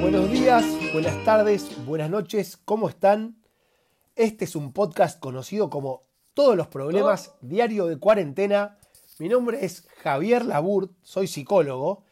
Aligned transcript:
Buenos 0.00 0.30
días, 0.30 0.66
buenas 0.92 1.24
tardes, 1.24 1.86
buenas 1.86 2.10
noches, 2.10 2.58
¿cómo 2.62 2.90
están? 2.90 3.42
Este 4.14 4.44
es 4.44 4.54
un 4.54 4.74
podcast 4.74 5.18
conocido 5.20 5.70
como 5.70 6.02
Todos 6.34 6.54
los 6.54 6.66
Problemas, 6.66 7.34
Diario 7.40 7.86
de 7.86 7.98
Cuarentena. 7.98 8.78
Mi 9.18 9.30
nombre 9.30 9.64
es 9.64 9.88
Javier 10.02 10.44
Laburt, 10.44 10.92
soy 11.00 11.28
psicólogo 11.28 12.04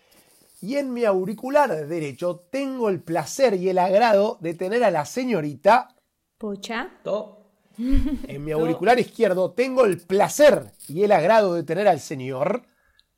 y 0.62 0.76
en 0.76 0.94
mi 0.94 1.04
auricular 1.04 1.86
derecho 1.86 2.46
tengo 2.50 2.88
el 2.88 3.02
placer 3.02 3.52
y 3.54 3.68
el 3.68 3.78
agrado 3.78 4.38
de 4.40 4.54
tener 4.54 4.82
a 4.82 4.90
la 4.90 5.04
señorita 5.04 5.94
Pocha. 6.38 6.90
En 8.28 8.44
mi 8.44 8.52
auricular 8.52 8.98
izquierdo 8.98 9.52
tengo 9.52 9.84
el 9.84 9.98
placer 9.98 10.72
y 10.88 11.02
el 11.02 11.12
agrado 11.12 11.54
de 11.54 11.62
tener 11.62 11.88
al 11.88 12.00
señor 12.00 12.62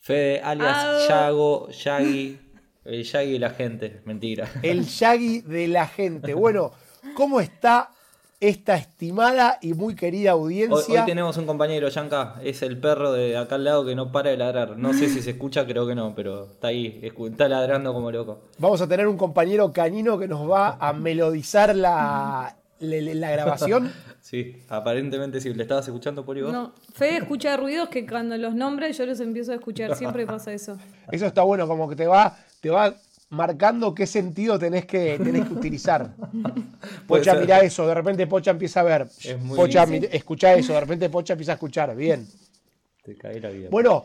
Fede, 0.03 0.41
alias. 0.41 1.09
Yago, 1.09 1.69
Yagi, 1.69 2.37
el 2.85 3.05
Yagi 3.05 3.37
y 3.37 3.39
la 3.39 3.51
gente, 3.51 4.03
mentira. 4.05 4.51
el 4.63 4.85
Yagi 4.85 5.43
de 5.43 5.69
la 5.69 5.87
gente. 5.87 6.35
Bueno, 6.35 6.73
¿cómo 7.15 7.41
está 7.41 7.91
esta 8.41 8.75
estimada 8.75 9.61
y 9.63 9.75
muy 9.75 9.95
querida 9.95 10.33
audiencia? 10.33 11.03
hoy 11.03 11.07
tenemos 11.07 11.37
un 11.37 11.47
compañero, 11.47 11.89
Yanka, 11.89 12.41
es 12.43 12.63
el 12.63 12.81
perro 12.81 13.13
de 13.13 13.37
acá 13.37 13.55
al 13.55 13.63
lado 13.63 13.87
que 13.87 13.95
no 13.95 14.11
para 14.11 14.31
de 14.31 14.39
ladrar. 14.39 14.77
No 14.77 14.93
sé 14.93 15.09
si 15.09 15.23
se 15.23 15.31
escucha, 15.31 15.65
creo 15.65 15.87
que 15.87 15.95
no, 15.95 16.17
pero 16.17 16.51
está 16.51 16.67
ahí, 16.67 17.01
está 17.31 17.49
ladrando 17.49 17.95
como 17.95 18.11
loco. 18.11 18.41
Vamos 18.59 18.81
a 18.81 18.89
tener 18.89 19.07
un 19.07 19.17
compañero 19.17 19.73
canino 19.73 20.19
que 20.19 20.27
nos 20.27 20.51
va 20.51 20.79
a 20.81 20.93
melodizar 20.93 21.77
la, 21.77 22.57
la, 22.83 23.15
la 23.15 23.31
grabación. 23.31 23.91
Sí, 24.23 24.63
aparentemente 24.69 25.41
sí. 25.41 25.53
¿Le 25.53 25.65
estabas 25.65 25.87
escuchando, 25.89 26.25
Poli, 26.25 26.43
vos? 26.43 26.53
No, 26.53 26.73
Fede 26.95 27.17
escucha 27.19 27.57
ruidos 27.57 27.89
que 27.89 28.07
cuando 28.07 28.39
los 28.39 28.55
nombres 28.55 28.97
yo 28.97 29.05
los 29.05 29.19
empiezo 29.19 29.51
a 29.51 29.57
escuchar. 29.57 29.97
Siempre 29.97 30.27
pasa 30.27 30.53
eso. 30.53 30.79
Eso 31.11 31.27
está 31.27 31.43
bueno, 31.43 31.67
como 31.67 31.89
que 31.89 31.97
te 31.97 32.07
va, 32.07 32.39
te 32.61 32.71
va 32.71 32.95
marcando 33.31 33.93
qué 33.95 34.07
sentido 34.07 34.61
tenés 34.61 34.87
que, 34.87 35.19
tenés 35.19 35.47
que 35.49 35.53
utilizar. 35.53 36.15
Pocha, 37.09 37.35
mira 37.35 37.61
eso, 37.61 37.85
de 37.87 37.95
repente 37.95 38.27
Pocha 38.29 38.53
empieza 38.53 38.81
a 38.81 38.85
ver. 38.85 39.09
Es 39.25 39.39
muy 39.41 39.57
Pocha, 39.57 39.87
mira- 39.87 40.09
escucha 40.13 40.55
eso, 40.55 40.73
de 40.73 40.81
repente 40.81 41.11
Pocha 41.11 41.33
empieza 41.33 41.53
a 41.53 41.55
escuchar. 41.57 41.95
Bien. 41.97 42.27
Te 43.03 43.17
cae 43.17 43.41
la 43.41 43.51
vida. 43.51 43.69
Bueno, 43.71 44.05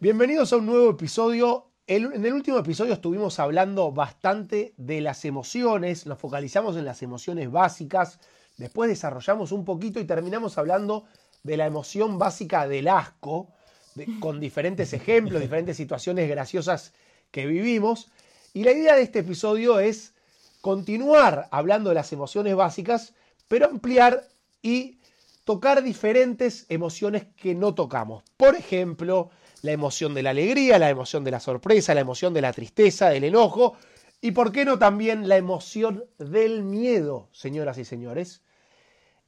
bienvenidos 0.00 0.52
a 0.52 0.56
un 0.56 0.66
nuevo 0.66 0.90
episodio. 0.90 1.66
El- 1.86 2.12
en 2.12 2.24
el 2.24 2.32
último 2.32 2.58
episodio 2.58 2.94
estuvimos 2.94 3.38
hablando 3.38 3.90
bastante 3.92 4.72
de 4.76 5.00
las 5.00 5.24
emociones, 5.24 6.06
nos 6.06 6.18
focalizamos 6.18 6.76
en 6.76 6.84
las 6.84 7.02
emociones 7.02 7.50
básicas, 7.50 8.20
después 8.56 8.88
desarrollamos 8.88 9.50
un 9.52 9.64
poquito 9.64 9.98
y 9.98 10.04
terminamos 10.04 10.58
hablando 10.58 11.04
de 11.42 11.56
la 11.56 11.66
emoción 11.66 12.18
básica 12.18 12.68
del 12.68 12.86
asco, 12.88 13.48
de- 13.96 14.08
con 14.20 14.38
diferentes 14.38 14.92
ejemplos, 14.92 15.40
diferentes 15.40 15.76
situaciones 15.76 16.28
graciosas 16.28 16.92
que 17.30 17.46
vivimos. 17.46 18.10
Y 18.54 18.62
la 18.64 18.72
idea 18.72 18.94
de 18.94 19.02
este 19.02 19.20
episodio 19.20 19.80
es 19.80 20.14
continuar 20.60 21.48
hablando 21.50 21.88
de 21.90 21.94
las 21.96 22.12
emociones 22.12 22.54
básicas, 22.54 23.14
pero 23.48 23.66
ampliar 23.66 24.28
y 24.62 24.98
tocar 25.44 25.82
diferentes 25.82 26.66
emociones 26.68 27.26
que 27.36 27.56
no 27.56 27.74
tocamos. 27.74 28.22
Por 28.36 28.54
ejemplo, 28.54 29.30
la 29.62 29.72
emoción 29.72 30.12
de 30.14 30.22
la 30.22 30.30
alegría, 30.30 30.78
la 30.78 30.90
emoción 30.90 31.24
de 31.24 31.30
la 31.30 31.40
sorpresa, 31.40 31.94
la 31.94 32.00
emoción 32.00 32.34
de 32.34 32.40
la 32.42 32.52
tristeza, 32.52 33.08
del 33.10 33.24
enojo 33.24 33.76
y, 34.20 34.32
por 34.32 34.52
qué 34.52 34.64
no, 34.64 34.78
también 34.78 35.28
la 35.28 35.36
emoción 35.36 36.04
del 36.18 36.62
miedo, 36.62 37.28
señoras 37.32 37.78
y 37.78 37.84
señores. 37.84 38.42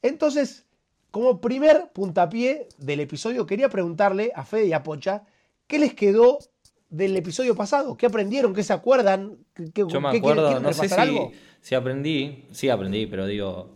Entonces, 0.01 0.65
como 1.11 1.39
primer 1.41 1.89
puntapié 1.93 2.67
del 2.77 2.99
episodio, 2.99 3.45
quería 3.45 3.69
preguntarle 3.69 4.31
a 4.35 4.43
Fede 4.45 4.67
y 4.67 4.73
a 4.73 4.83
Pocha 4.83 5.23
qué 5.67 5.79
les 5.79 5.93
quedó 5.93 6.39
del 6.89 7.15
episodio 7.17 7.55
pasado, 7.55 7.97
qué 7.97 8.05
aprendieron, 8.05 8.53
qué 8.53 8.63
se 8.63 8.73
acuerdan, 8.73 9.37
qué, 9.53 9.83
Yo 9.87 9.99
me 10.01 10.11
qué 10.11 10.19
quieren- 10.19 10.19
acuerdo, 10.19 10.47
quieren 10.47 10.63
no 10.63 10.73
sé 10.73 10.87
si, 10.89 10.95
algo. 10.95 11.31
si 11.61 11.75
aprendí, 11.75 12.45
sí 12.51 12.69
aprendí, 12.69 13.07
pero 13.07 13.25
digo, 13.25 13.69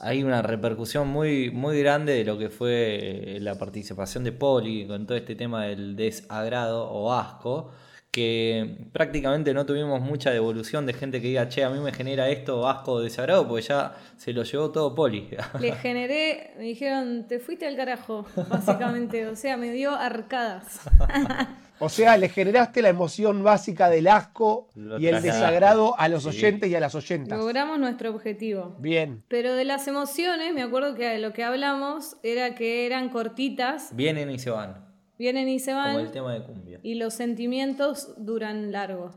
hay 0.00 0.24
una 0.24 0.40
repercusión 0.40 1.08
muy, 1.08 1.50
muy 1.50 1.78
grande 1.80 2.14
de 2.14 2.24
lo 2.24 2.38
que 2.38 2.48
fue 2.48 3.36
la 3.40 3.56
participación 3.56 4.24
de 4.24 4.32
Poli 4.32 4.86
con 4.86 5.06
todo 5.06 5.16
este 5.16 5.34
tema 5.34 5.66
del 5.66 5.94
desagrado 5.94 6.90
o 6.90 7.12
asco, 7.12 7.70
que 8.10 8.88
prácticamente 8.92 9.52
no 9.52 9.66
tuvimos 9.66 10.00
mucha 10.00 10.30
devolución 10.30 10.86
de 10.86 10.94
gente 10.94 11.20
que 11.20 11.28
diga, 11.28 11.48
che, 11.48 11.62
a 11.64 11.70
mí 11.70 11.78
me 11.80 11.92
genera 11.92 12.30
esto 12.30 12.66
asco 12.66 12.92
o 12.92 13.00
desagrado, 13.00 13.46
porque 13.46 13.62
ya 13.62 13.94
se 14.16 14.32
lo 14.32 14.42
llevó 14.42 14.70
todo 14.70 14.94
Poli. 14.94 15.28
Le 15.60 15.72
generé, 15.72 16.54
me 16.56 16.64
dijeron, 16.64 17.26
te 17.28 17.38
fuiste 17.38 17.66
al 17.66 17.76
carajo, 17.76 18.24
básicamente. 18.48 19.26
O 19.26 19.36
sea, 19.36 19.56
me 19.58 19.70
dio 19.70 19.94
arcadas. 19.94 20.80
O 21.80 21.88
sea, 21.88 22.16
le 22.18 22.28
generaste 22.28 22.82
la 22.82 22.90
emoción 22.90 23.42
básica 23.42 23.88
del 23.88 24.06
asco 24.08 24.68
Lo 24.74 24.98
y 25.00 25.06
el 25.06 25.12
trasladaste. 25.12 25.44
desagrado 25.46 25.98
a 25.98 26.08
los 26.08 26.22
Sí. 26.24 26.28
oyentes 26.28 26.70
y 26.70 26.74
a 26.74 26.80
las 26.80 26.94
oyentas. 26.94 27.38
Logramos 27.38 27.78
nuestro 27.78 28.10
objetivo. 28.10 28.76
Bien. 28.78 29.22
Pero 29.28 29.54
de 29.54 29.64
las 29.64 29.88
emociones, 29.88 30.52
me 30.54 30.62
acuerdo 30.62 30.94
que 30.94 31.18
lo 31.18 31.32
que 31.32 31.42
hablamos 31.42 32.16
era 32.22 32.54
que 32.54 32.84
eran 32.86 33.08
cortitas, 33.08 33.96
Vienen 33.96 34.30
y 34.30 34.38
se 34.38 34.50
van, 34.50 34.86
vienen 35.18 35.48
y 35.48 35.58
se 35.58 35.72
como 35.72 35.88
el 35.98 36.04
van, 36.04 36.12
tema 36.12 36.34
de 36.34 36.42
cumbia. 36.44 36.80
y 36.82 36.94
los 36.96 37.14
sentimientos 37.14 38.14
duran 38.18 38.72
largo. 38.72 39.12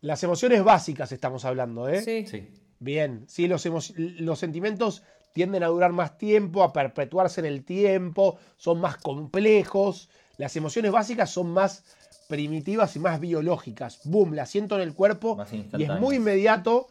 Las 0.00 0.24
emociones 0.24 0.64
básicas 0.64 1.12
estamos 1.12 1.44
hablando, 1.44 1.88
¿eh? 1.88 2.02
Sí. 2.02 2.26
Sí. 2.26 2.48
Bien. 2.80 3.24
Sí, 3.28 3.46
los, 3.46 3.64
emo- 3.64 3.94
los 3.96 4.40
sentimientos 4.40 5.04
tienden 5.32 5.62
a 5.62 5.68
durar 5.68 5.92
más 5.92 6.18
tiempo, 6.18 6.64
a 6.64 6.72
perpetuarse 6.72 7.38
en 7.40 7.46
el 7.46 7.64
tiempo, 7.64 8.38
son 8.56 8.80
más 8.80 8.96
complejos. 8.96 10.10
Las 10.42 10.56
emociones 10.56 10.90
básicas 10.90 11.30
son 11.30 11.52
más 11.52 11.84
primitivas 12.28 12.96
y 12.96 12.98
más 12.98 13.20
biológicas. 13.20 14.00
Boom, 14.02 14.34
las 14.34 14.50
siento 14.50 14.74
en 14.74 14.80
el 14.82 14.92
cuerpo 14.92 15.38
y 15.78 15.84
es 15.84 16.00
muy 16.00 16.16
inmediato 16.16 16.88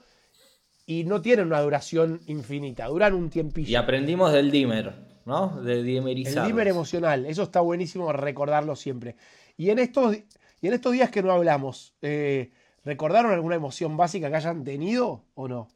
y 0.85 1.03
no 1.03 1.21
tienen 1.21 1.47
una 1.47 1.59
duración 1.59 2.21
infinita, 2.27 2.85
duran 2.87 3.13
un 3.13 3.29
tiempillo. 3.29 3.69
Y 3.69 3.75
aprendimos 3.75 4.31
del 4.31 4.51
dimmer, 4.51 4.93
¿no? 5.25 5.61
De 5.63 5.79
El 5.79 5.85
dimerizar. 5.85 6.47
dimmer 6.47 6.69
emocional, 6.69 7.25
eso 7.25 7.43
está 7.43 7.59
buenísimo 7.59 8.13
recordarlo 8.13 8.77
siempre. 8.77 9.17
Y 9.57 9.69
en 9.69 9.79
estos, 9.79 10.15
y 10.15 10.67
en 10.67 10.71
estos 10.71 10.93
días 10.93 11.09
que 11.09 11.21
no 11.21 11.33
hablamos, 11.33 11.93
eh, 12.01 12.51
¿recordaron 12.85 13.33
alguna 13.33 13.55
emoción 13.55 13.97
básica 13.97 14.29
que 14.29 14.37
hayan 14.37 14.63
tenido 14.63 15.25
o 15.35 15.49
no? 15.49 15.67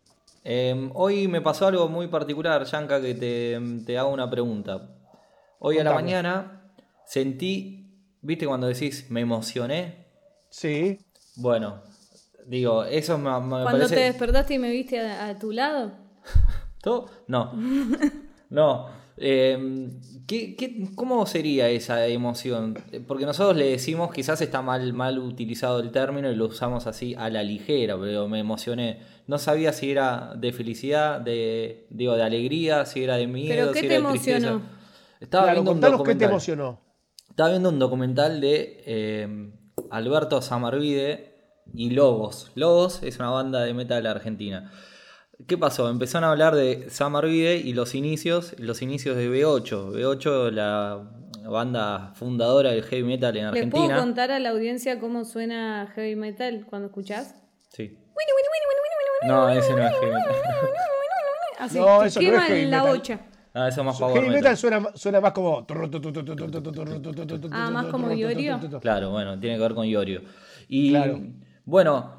Eh, 0.45 0.89
hoy 0.93 1.27
me 1.27 1.41
pasó 1.41 1.67
algo 1.67 1.89
muy 1.89 2.07
particular, 2.07 2.63
Yanka, 2.63 3.01
que 3.01 3.15
te, 3.15 3.59
te 3.85 3.97
hago 3.97 4.11
una 4.11 4.29
pregunta. 4.29 4.95
Hoy 5.59 5.77
a 5.77 5.83
la 5.83 5.93
mañana 5.93 6.61
sentí, 7.07 7.87
¿viste 8.21 8.45
cuando 8.47 8.67
decís 8.67 9.07
me 9.09 9.21
emocioné? 9.21 10.05
Sí. 10.49 10.99
Bueno, 11.35 11.81
digo, 12.45 12.83
eso 12.85 13.17
me, 13.17 13.29
me 13.41 13.47
Cuando 13.49 13.63
parece... 13.71 13.95
te 13.95 14.01
despertaste 14.01 14.53
y 14.55 14.59
me 14.59 14.71
viste 14.71 14.99
a, 14.99 15.27
a 15.29 15.37
tu 15.39 15.51
lado, 15.51 15.91
¿Todo? 16.81 17.09
No. 17.27 17.53
No. 18.49 18.87
Eh, 19.17 19.89
¿qué- 20.27 20.55
qué- 20.55 20.89
cómo 20.93 21.25
sería 21.25 21.67
esa 21.69 22.05
emoción? 22.07 22.77
Porque 23.07 23.25
nosotros 23.25 23.57
le 23.57 23.71
decimos, 23.71 24.11
quizás 24.13 24.39
está 24.41 24.61
mal, 24.61 24.93
mal 24.93 25.17
utilizado 25.19 25.79
el 25.79 25.91
término 25.91 26.29
y 26.31 26.35
lo 26.35 26.45
usamos 26.45 26.85
así 26.85 27.15
a 27.17 27.29
la 27.29 27.41
ligera, 27.41 27.97
pero 27.99 28.27
me 28.27 28.39
emocioné. 28.39 28.99
No 29.27 29.39
sabía 29.39 29.73
si 29.73 29.89
era 29.91 30.35
de 30.37 30.53
felicidad, 30.53 31.19
de, 31.21 31.87
digo, 31.89 32.15
de 32.15 32.23
alegría, 32.23 32.85
si 32.85 33.03
era 33.03 33.15
de 33.17 33.25
miedo, 33.27 33.55
¿Pero 33.55 33.71
qué 33.73 33.79
si 33.81 33.87
te 33.87 33.95
era 33.95 34.05
de 34.05 34.11
tristeza. 34.11 34.37
emocionó? 34.49 34.65
Estaba 35.19 35.43
claro, 35.45 35.55
viendo 35.63 35.71
un 35.71 35.75
contanos 35.77 35.91
qué 35.97 36.03
te 36.03 36.25
documental. 36.25 36.29
emocionó. 36.29 36.79
Estaba 37.35 37.49
viendo 37.49 37.67
un 37.67 37.79
documental 37.79 38.39
de 38.39 38.81
eh, 38.85 39.51
Alberto 39.91 40.41
Samarvide 40.41 41.33
y 41.73 41.89
Lobos. 41.89 42.49
Lobos 42.55 43.03
es 43.03 43.19
una 43.19 43.29
banda 43.29 43.59
de 43.65 43.73
metal 43.73 44.05
argentina. 44.07 44.71
¿Qué 45.45 45.57
pasó? 45.57 45.89
Empezaron 45.89 46.29
a 46.29 46.31
hablar 46.31 46.55
de 46.55 46.89
Samarvide 46.89 47.57
y 47.57 47.73
los 47.73 47.93
inicios, 47.93 48.57
los 48.57 48.81
inicios 48.81 49.17
de 49.17 49.29
B8. 49.29 49.91
B8, 49.91 50.51
la 50.51 51.11
banda 51.45 52.13
fundadora 52.15 52.71
del 52.71 52.83
heavy 52.83 53.03
metal 53.03 53.35
en 53.35 53.51
¿les 53.51 53.63
puedo 53.65 53.83
Argentina. 53.83 53.97
contar 53.99 54.31
a 54.31 54.39
la 54.39 54.51
audiencia 54.51 55.01
cómo 55.01 55.25
suena 55.25 55.91
heavy 55.93 56.15
metal 56.15 56.65
cuando 56.69 56.87
escuchás? 56.87 57.35
Sí. 57.67 57.97
No, 59.27 59.49
ese 59.49 59.73
no 59.73 59.85
es 59.85 59.91
heavy 59.93 60.05
metal. 60.13 60.35
Así, 61.59 61.79
No, 61.79 61.99
te 61.99 62.05
eso 62.07 62.21
no 62.21 62.41
es 62.41 62.69
la 62.69 62.77
metal. 62.83 62.95
bocha. 62.95 63.19
Ah, 63.57 63.69
eso 63.69 63.79
es 63.81 63.85
más 63.85 63.97
power 63.97 64.21
Heavy 64.21 64.35
metal. 64.35 64.57
suena, 64.57 64.85
suena 64.95 65.21
más 65.21 65.31
como. 65.31 65.65
Ah, 67.51 67.69
más 67.71 67.85
como 67.87 68.11
Iorio. 68.11 68.59
Claro, 68.81 69.11
bueno, 69.11 69.39
tiene 69.39 69.55
que 69.55 69.61
ver 69.61 69.73
con 69.73 69.85
Iorio. 69.85 70.21
Y 70.67 70.89
Claro. 70.91 71.19
bueno, 71.65 72.13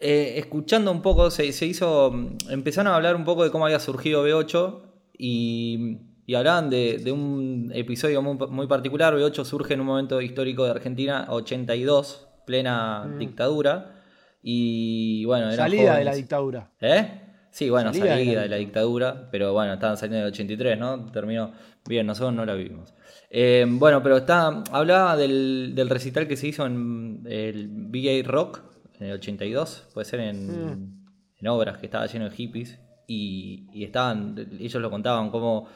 eh, 0.00 0.34
escuchando 0.36 0.90
un 0.90 1.00
poco, 1.02 1.30
se, 1.30 1.52
se 1.52 1.66
hizo. 1.66 2.10
mm, 2.12 2.36
Empezaron 2.50 2.92
a 2.92 2.96
hablar 2.96 3.14
un 3.16 3.24
poco 3.24 3.44
de 3.44 3.50
cómo 3.50 3.66
había 3.66 3.78
surgido 3.78 4.26
B8 4.26 4.80
y, 5.16 5.98
y 6.26 6.34
hablaban 6.34 6.70
de, 6.70 6.98
de 6.98 7.12
un 7.12 7.70
episodio 7.74 8.20
muy, 8.22 8.36
muy 8.48 8.66
particular. 8.66 9.14
B8 9.14 9.44
surge 9.44 9.74
en 9.74 9.80
un 9.80 9.86
momento 9.86 10.20
histórico 10.20 10.64
de 10.64 10.70
Argentina, 10.72 11.26
82, 11.28 12.26
plena 12.46 13.08
dictadura. 13.18 13.96
Y 14.42 15.24
bueno, 15.26 15.52
Salida 15.52 15.82
de 15.82 15.88
jóvenes. 15.88 16.04
la 16.06 16.14
dictadura. 16.14 16.70
¿Eh? 16.80 17.19
Sí, 17.50 17.68
bueno, 17.68 17.92
Salida 17.92 18.42
de 18.42 18.48
la 18.48 18.56
dictadura, 18.56 19.28
pero 19.30 19.52
bueno, 19.52 19.72
estaban 19.74 19.96
saliendo 19.96 20.18
en 20.18 20.24
el 20.26 20.32
83, 20.32 20.78
¿no? 20.78 21.10
Terminó 21.10 21.52
bien, 21.88 22.06
nosotros 22.06 22.32
no 22.34 22.44
la 22.44 22.54
vimos. 22.54 22.94
Eh, 23.28 23.66
bueno, 23.68 24.02
pero 24.02 24.18
está, 24.18 24.62
hablaba 24.70 25.16
del, 25.16 25.72
del 25.74 25.88
recital 25.90 26.28
que 26.28 26.36
se 26.36 26.46
hizo 26.48 26.64
en 26.66 27.22
el 27.26 27.68
VA 27.68 28.22
Rock 28.28 28.62
en 29.00 29.06
el 29.08 29.12
82, 29.14 29.88
puede 29.94 30.04
ser 30.04 30.20
en, 30.20 30.46
Mm. 30.46 31.06
en 31.40 31.48
obras 31.48 31.78
que 31.78 31.86
estaba 31.86 32.06
lleno 32.06 32.28
de 32.28 32.36
hippies, 32.36 32.78
y, 33.06 33.66
y 33.72 33.82
estaban, 33.84 34.36
ellos 34.60 34.80
lo 34.80 34.90
contaban, 34.90 35.30
cómo 35.30 35.66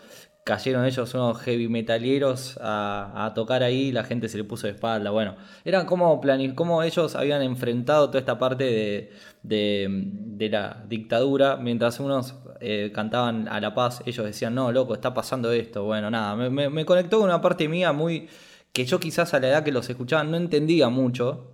cayeron 0.45 0.85
ellos 0.85 1.15
unos 1.15 1.41
heavy 1.41 1.69
metaleros 1.69 2.59
a, 2.61 3.33
tocar 3.35 3.63
ahí, 3.63 3.93
la 3.93 4.05
gente 4.05 4.29
se 4.29 4.37
le 4.37 4.45
puso 4.45 4.67
de 4.67 4.75
espalda, 4.75 5.11
bueno, 5.11 5.37
eran 5.65 5.87
como, 5.87 6.21
como 6.55 6.83
ellos 6.83 7.17
habían 7.17 7.43
enfrentado 7.43 8.09
toda 8.09 8.19
esta 8.21 8.39
parte 8.39 8.65
de, 8.65 9.13
de, 9.43 9.89
de 9.91 10.49
la 10.51 10.85
dictadura, 10.89 11.57
mientras 11.57 11.99
unos 12.01 12.35
eh, 12.61 12.93
cantaban 12.95 13.49
a 13.49 13.61
la 13.61 13.75
paz, 13.75 14.03
ellos 14.07 14.25
decían, 14.27 14.55
no, 14.55 14.71
loco, 14.71 14.95
está 14.95 15.15
pasando 15.15 15.51
esto, 15.53 15.85
bueno, 15.85 16.11
nada, 16.11 16.37
me, 16.37 16.51
me- 16.51 16.69
me 16.71 16.85
conectó 16.85 17.19
con 17.19 17.29
una 17.29 17.41
parte 17.41 17.69
mía 17.69 17.93
muy, 17.93 18.29
que 18.73 18.85
yo 18.85 19.01
quizás 19.01 19.33
a 19.35 19.41
la 19.41 19.49
edad 19.49 19.65
que 19.65 19.73
los 19.73 19.89
escuchaba 19.89 20.25
no 20.25 20.37
entendía 20.37 20.89
mucho, 20.91 21.54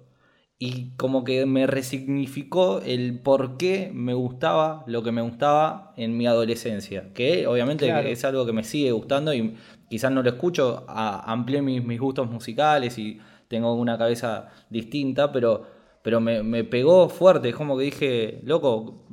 y 0.63 0.91
como 0.99 1.25
que 1.25 1.47
me 1.47 1.67
resignificó 1.67 2.83
el 2.85 3.19
por 3.19 3.57
qué 3.57 3.91
me 3.95 4.13
gustaba 4.13 4.85
lo 4.87 5.03
que 5.03 5.11
me 5.11 5.23
gustaba 5.23 5.95
en 5.97 6.17
mi 6.19 6.27
adolescencia. 6.27 7.15
Que 7.15 7.47
obviamente 7.47 7.87
Claro. 7.87 8.07
es 8.07 8.23
algo 8.27 8.45
que 8.45 8.53
me 8.53 8.63
sigue 8.63 8.93
gustando 8.93 9.33
y 9.33 9.57
quizás 9.89 10.13
no 10.13 10.23
lo 10.23 10.29
escucho, 10.29 10.85
a- 10.87 11.33
amplié 11.33 11.63
mis, 11.63 11.83
mis 11.83 11.99
gustos 11.99 12.31
musicales 12.31 12.99
y 12.99 13.19
tengo 13.49 13.73
una 13.73 13.97
cabeza 13.97 14.51
distinta, 14.69 15.33
pero, 15.33 15.65
pero 16.03 16.21
me, 16.21 16.43
me 16.43 16.63
pegó 16.63 17.09
fuerte. 17.09 17.49
Es 17.49 17.57
como 17.57 17.79
que 17.79 17.85
dije, 17.85 18.41
loco, 18.45 19.07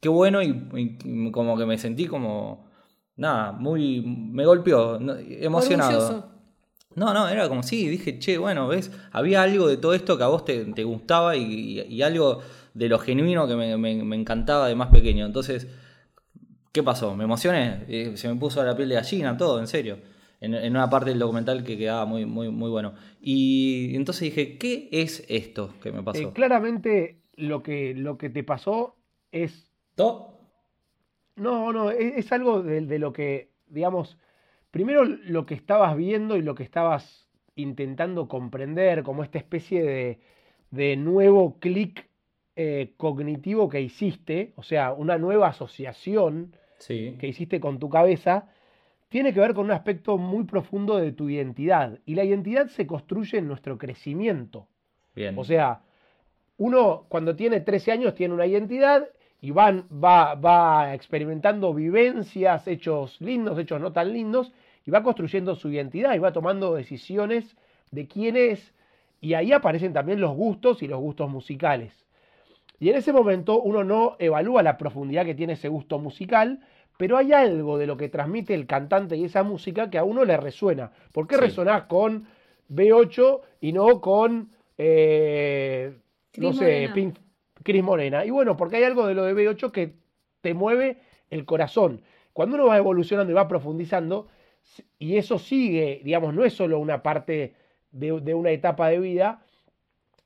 qué 0.00 0.10
bueno 0.10 0.42
y, 0.42 0.68
y 0.74 1.30
como 1.30 1.56
que 1.56 1.64
me 1.64 1.78
sentí 1.78 2.06
como, 2.06 2.66
nada, 3.16 3.52
muy, 3.52 4.02
me 4.02 4.44
golpeó, 4.44 4.96
emocionado. 5.00 5.96
Orgulloso. 5.98 6.33
No, 6.96 7.12
no, 7.12 7.28
era 7.28 7.48
como 7.48 7.62
sí, 7.62 7.88
dije, 7.88 8.18
che, 8.18 8.38
bueno, 8.38 8.68
ves, 8.68 8.90
había 9.12 9.42
algo 9.42 9.68
de 9.68 9.76
todo 9.76 9.94
esto 9.94 10.16
que 10.16 10.24
a 10.24 10.28
vos 10.28 10.44
te, 10.44 10.64
te 10.66 10.84
gustaba 10.84 11.36
y, 11.36 11.42
y- 11.42 11.80
y 11.82 12.02
algo 12.02 12.40
de 12.74 12.88
lo 12.88 12.98
genuino 12.98 13.46
que 13.48 13.56
me, 13.56 13.76
me- 13.76 14.02
me 14.04 14.16
encantaba 14.16 14.68
de 14.68 14.74
más 14.74 14.88
pequeño. 14.88 15.26
Entonces, 15.26 15.66
¿qué 16.72 16.82
pasó? 16.82 17.14
Me 17.16 17.24
emocioné, 17.24 17.84
eh, 17.88 18.16
se 18.16 18.28
me 18.28 18.34
puso 18.36 18.62
la 18.64 18.76
piel 18.76 18.88
de 18.88 18.96
gallina, 18.96 19.36
todo, 19.36 19.60
en 19.60 19.66
serio. 19.66 19.98
En, 20.40 20.54
en 20.54 20.72
una 20.76 20.90
parte 20.90 21.10
del 21.10 21.18
documental 21.18 21.64
que 21.64 21.78
quedaba 21.78 22.04
muy, 22.04 22.26
muy, 22.26 22.50
muy 22.50 22.68
bueno. 22.70 22.94
Y 23.20 23.94
entonces 23.96 24.22
dije, 24.22 24.58
¿qué 24.58 24.88
es 24.92 25.24
esto 25.28 25.72
que 25.82 25.90
me 25.90 26.02
pasó? 26.02 26.18
Eh, 26.20 26.32
claramente 26.34 27.22
lo 27.36 27.62
que, 27.62 27.94
lo 27.94 28.18
que 28.18 28.28
te 28.30 28.44
pasó 28.44 28.96
es 29.32 29.70
¿To? 29.94 30.38
No, 31.36 31.72
no, 31.72 31.90
es, 31.90 32.30
algo 32.32 32.62
de, 32.62 32.82
de 32.82 32.98
lo 32.98 33.12
que, 33.12 33.50
digamos, 33.68 34.18
primero 34.74 35.04
lo 35.04 35.46
que 35.46 35.54
estabas 35.54 35.96
viendo 35.96 36.36
y 36.36 36.42
lo 36.42 36.56
que 36.56 36.64
estabas 36.64 37.28
intentando 37.54 38.26
comprender, 38.26 39.04
como 39.04 39.22
esta 39.22 39.38
especie 39.38 39.84
de, 39.84 40.18
de 40.72 40.96
nuevo 40.96 41.60
clic 41.60 42.08
eh, 42.56 42.92
cognitivo 42.96 43.68
que 43.68 43.80
hiciste, 43.80 44.52
o 44.56 44.64
sea, 44.64 44.92
una 44.92 45.16
nueva 45.16 45.46
asociación 45.46 46.56
Sí. 46.78 47.14
que 47.20 47.28
hiciste 47.28 47.60
con 47.60 47.78
tu 47.78 47.88
cabeza, 47.88 48.48
tiene 49.08 49.32
que 49.32 49.38
ver 49.38 49.54
con 49.54 49.66
un 49.66 49.70
aspecto 49.70 50.18
muy 50.18 50.42
profundo 50.42 50.96
de 50.96 51.12
tu 51.12 51.30
identidad. 51.30 52.00
Y 52.04 52.16
la 52.16 52.24
identidad 52.24 52.66
se 52.66 52.84
construye 52.84 53.38
en 53.38 53.46
nuestro 53.46 53.78
crecimiento. 53.78 54.66
Bien. 55.14 55.38
O 55.38 55.44
sea, 55.44 55.82
uno 56.56 57.06
cuando 57.08 57.36
tiene 57.36 57.60
13 57.60 57.92
años 57.92 58.14
tiene 58.16 58.34
una 58.34 58.46
identidad 58.46 59.08
y 59.40 59.52
van, 59.52 59.86
va, 59.88 60.34
va 60.34 60.94
experimentando 60.94 61.72
vivencias, 61.72 62.66
hechos 62.66 63.20
lindos, 63.20 63.56
hechos 63.58 63.80
no 63.80 63.92
tan 63.92 64.12
lindos, 64.12 64.52
y 64.86 64.90
va 64.90 65.02
construyendo 65.02 65.54
su 65.54 65.70
identidad 65.70 66.14
y 66.14 66.18
va 66.18 66.32
tomando 66.32 66.74
decisiones 66.74 67.56
de 67.90 68.06
quién 68.06 68.36
es. 68.36 68.72
Y 69.20 69.34
ahí 69.34 69.52
aparecen 69.52 69.92
también 69.92 70.20
los 70.20 70.34
gustos 70.34 70.82
y 70.82 70.88
los 70.88 71.00
gustos 71.00 71.30
musicales. 71.30 72.04
Y 72.78 72.90
en 72.90 72.96
ese 72.96 73.12
momento 73.12 73.60
uno 73.62 73.84
no 73.84 74.16
evalúa 74.18 74.62
la 74.62 74.76
profundidad 74.76 75.24
que 75.24 75.34
tiene 75.34 75.54
ese 75.54 75.68
gusto 75.68 75.98
musical, 75.98 76.60
pero 76.98 77.16
hay 77.16 77.32
algo 77.32 77.78
de 77.78 77.86
lo 77.86 77.96
que 77.96 78.08
transmite 78.08 78.54
el 78.54 78.66
cantante 78.66 79.16
y 79.16 79.24
esa 79.24 79.42
música 79.42 79.90
que 79.90 79.98
a 79.98 80.04
uno 80.04 80.24
le 80.24 80.36
resuena. 80.36 80.92
¿Por 81.12 81.26
qué 81.26 81.36
Sí. 81.36 81.40
resonás 81.40 81.84
con 81.84 82.26
B8 82.68 83.40
y 83.60 83.72
no 83.72 84.00
con, 84.00 84.50
eh, 84.76 85.96
no 86.36 86.52
sé. 86.52 86.90
Pink, 86.92 87.16
Cris 87.62 87.82
Morena? 87.82 88.24
Y 88.24 88.30
bueno, 88.30 88.56
porque 88.56 88.76
hay 88.76 88.84
algo 88.84 89.06
de 89.06 89.14
lo 89.14 89.24
de 89.24 89.34
B8 89.34 89.72
que 89.72 89.94
te 90.40 90.52
mueve 90.54 90.98
el 91.30 91.44
corazón. 91.46 92.02
Cuando 92.32 92.56
uno 92.56 92.66
va 92.66 92.76
evolucionando 92.76 93.30
y 93.32 93.34
va 93.34 93.48
profundizando, 93.48 94.26
y 94.98 95.16
eso 95.16 95.38
sigue, 95.38 96.00
digamos, 96.04 96.34
no 96.34 96.44
es 96.44 96.54
solo 96.54 96.78
una 96.78 97.02
parte 97.02 97.54
de, 97.92 98.20
de 98.20 98.34
una 98.34 98.50
etapa 98.50 98.88
de 98.88 98.98
vida, 98.98 99.42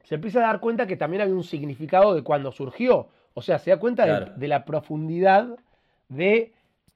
se 0.04 0.14
empieza 0.14 0.38
a 0.40 0.46
dar 0.46 0.60
cuenta 0.60 0.86
que 0.86 0.96
también 0.96 1.22
había 1.22 1.34
un 1.34 1.44
significado 1.44 2.14
de 2.14 2.22
cuando 2.22 2.50
surgió. 2.52 3.08
O 3.34 3.42
sea, 3.42 3.58
se 3.58 3.70
da 3.70 3.78
cuenta 3.78 4.06
de- 4.36 4.48
la 4.48 4.64
profundidad 4.64 5.58
de 6.08 6.52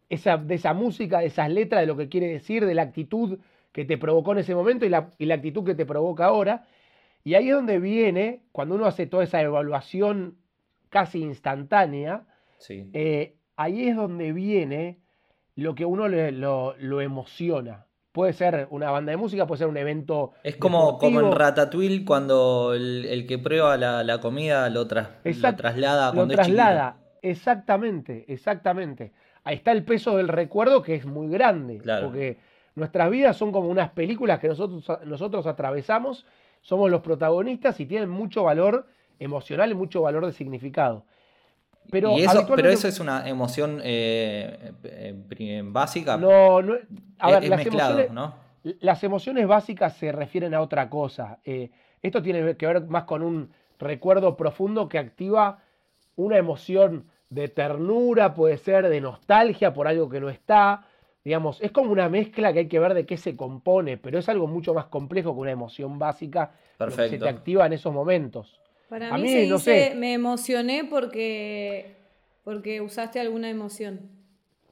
esa, 0.08 0.38
de 0.38 0.54
esa 0.54 0.72
música, 0.72 1.18
de 1.20 1.26
esas 1.26 1.50
letras, 1.50 1.82
de 1.82 1.86
lo 1.86 1.96
que 1.96 2.08
quiere 2.08 2.28
decir, 2.28 2.64
de 2.64 2.74
la 2.74 2.82
actitud 2.82 3.38
que 3.72 3.84
te 3.84 3.98
provocó 3.98 4.32
en 4.32 4.38
ese 4.38 4.54
momento 4.54 4.86
y 4.86 4.88
la, 4.88 5.10
y 5.18 5.26
la 5.26 5.34
actitud 5.34 5.64
que 5.64 5.74
te 5.74 5.86
provoca 5.86 6.24
ahora. 6.26 6.66
Y 7.24 7.34
ahí 7.34 7.48
es 7.50 7.54
donde 7.54 7.78
viene, 7.78 8.40
cuando 8.50 8.74
uno 8.74 8.86
hace 8.86 9.06
toda 9.06 9.24
esa 9.24 9.40
evaluación 9.42 10.38
casi 10.88 11.20
instantánea, 11.20 12.24
sí. 12.58 12.88
eh, 12.92 13.36
ahí 13.56 13.88
es 13.88 13.96
donde 13.96 14.32
viene 14.32 14.98
lo 15.56 15.74
que 15.74 15.84
uno 15.84 16.08
le- 16.08 16.32
lo, 16.32 16.74
lo 16.78 17.00
emociona. 17.00 17.86
Puede 18.12 18.34
ser 18.34 18.66
una 18.70 18.90
banda 18.90 19.10
de 19.10 19.16
música, 19.16 19.46
puede 19.46 19.60
ser 19.60 19.68
un 19.68 19.76
evento. 19.78 20.32
Es 20.44 20.56
como, 20.56 20.98
como 20.98 21.20
en. 21.20 21.32
Ratatouille 21.32 22.04
cuando 22.04 22.74
el, 22.74 23.06
el 23.06 23.26
que 23.26 23.38
prueba 23.38 23.76
la, 23.78 24.04
la 24.04 24.20
comida 24.20 24.68
lo, 24.68 24.86
tras- 24.86 25.08
lo 25.24 25.56
traslada 25.56 26.08
lo 26.08 26.14
cuando 26.14 26.34
es 26.34 26.40
traslada. 26.40 26.96
Exactamente, 27.22 28.24
exactamente. 28.28 29.12
Ahí 29.44 29.56
está 29.56 29.72
el 29.72 29.84
peso 29.84 30.16
del 30.16 30.28
recuerdo 30.28 30.82
que 30.82 30.94
es 30.94 31.06
muy 31.06 31.28
grande. 31.28 31.78
Claro. 31.78 32.06
Porque 32.06 32.36
nuestras 32.74 33.10
vidas 33.10 33.36
son 33.36 33.50
como 33.50 33.68
unas 33.68 33.90
películas 33.90 34.38
que 34.40 34.48
nosotros, 34.48 34.86
nosotros 35.06 35.46
atravesamos, 35.46 36.26
somos 36.60 36.90
los 36.90 37.00
protagonistas 37.00 37.80
y 37.80 37.86
tienen 37.86 38.08
mucho 38.10 38.44
valor 38.44 38.86
emocional 39.18 39.70
y 39.70 39.74
mucho 39.74 40.02
valor 40.02 40.26
de 40.26 40.32
significado. 40.32 41.04
Pero, 41.90 42.10
y 42.16 42.22
eso, 42.22 42.30
pero 42.32 42.38
habitualmente- 42.40 42.74
eso 42.74 42.88
es 42.88 43.00
una 43.00 43.28
emoción 43.28 43.80
eh, 43.84 44.72
eh, 44.84 45.14
pri- 45.28 45.60
básica. 45.62 46.16
No, 46.16 46.62
no, 46.62 46.74
a 47.18 47.30
ver, 47.30 47.44
es 47.44 47.50
las 47.50 47.56
mezclado, 47.58 48.00
emociones, 48.00 48.12
¿no? 48.12 48.34
Las 48.80 49.02
emociones 49.04 49.46
básicas 49.46 49.96
se 49.96 50.12
refieren 50.12 50.54
a 50.54 50.60
otra 50.60 50.88
cosa. 50.88 51.38
Eh, 51.44 51.70
esto 52.00 52.22
tiene 52.22 52.56
que 52.56 52.66
ver 52.66 52.82
más 52.86 53.04
con 53.04 53.22
un 53.22 53.50
recuerdo 53.78 54.36
profundo 54.36 54.88
que 54.88 54.98
activa 54.98 55.58
una 56.16 56.36
emoción 56.38 57.06
de 57.30 57.48
ternura, 57.48 58.34
puede 58.34 58.56
ser 58.58 58.88
de 58.88 59.00
nostalgia 59.00 59.72
por 59.72 59.88
algo 59.88 60.08
que 60.08 60.20
no 60.20 60.28
está. 60.28 60.86
Digamos, 61.24 61.60
es 61.60 61.72
como 61.72 61.90
una 61.92 62.08
mezcla 62.08 62.52
que 62.52 62.60
hay 62.60 62.68
que 62.68 62.78
ver 62.78 62.94
de 62.94 63.06
qué 63.06 63.16
se 63.16 63.36
compone, 63.36 63.96
pero 63.96 64.18
es 64.18 64.28
algo 64.28 64.46
mucho 64.46 64.74
más 64.74 64.86
complejo 64.86 65.34
que 65.34 65.40
una 65.40 65.50
emoción 65.50 65.98
básica 65.98 66.52
que 66.88 66.94
se 67.10 67.18
te 67.18 67.28
activa 67.28 67.66
en 67.66 67.72
esos 67.72 67.92
momentos. 67.92 68.60
Para 68.92 69.08
A 69.14 69.16
mí, 69.16 69.22
mí, 69.22 69.28
se 69.30 69.46
no 69.46 69.54
dice, 69.56 69.88
sé. 69.90 69.94
me 69.96 70.12
emocioné 70.12 70.84
porque, 70.84 71.96
porque 72.44 72.82
usaste 72.82 73.20
alguna 73.20 73.48
emoción. 73.48 74.00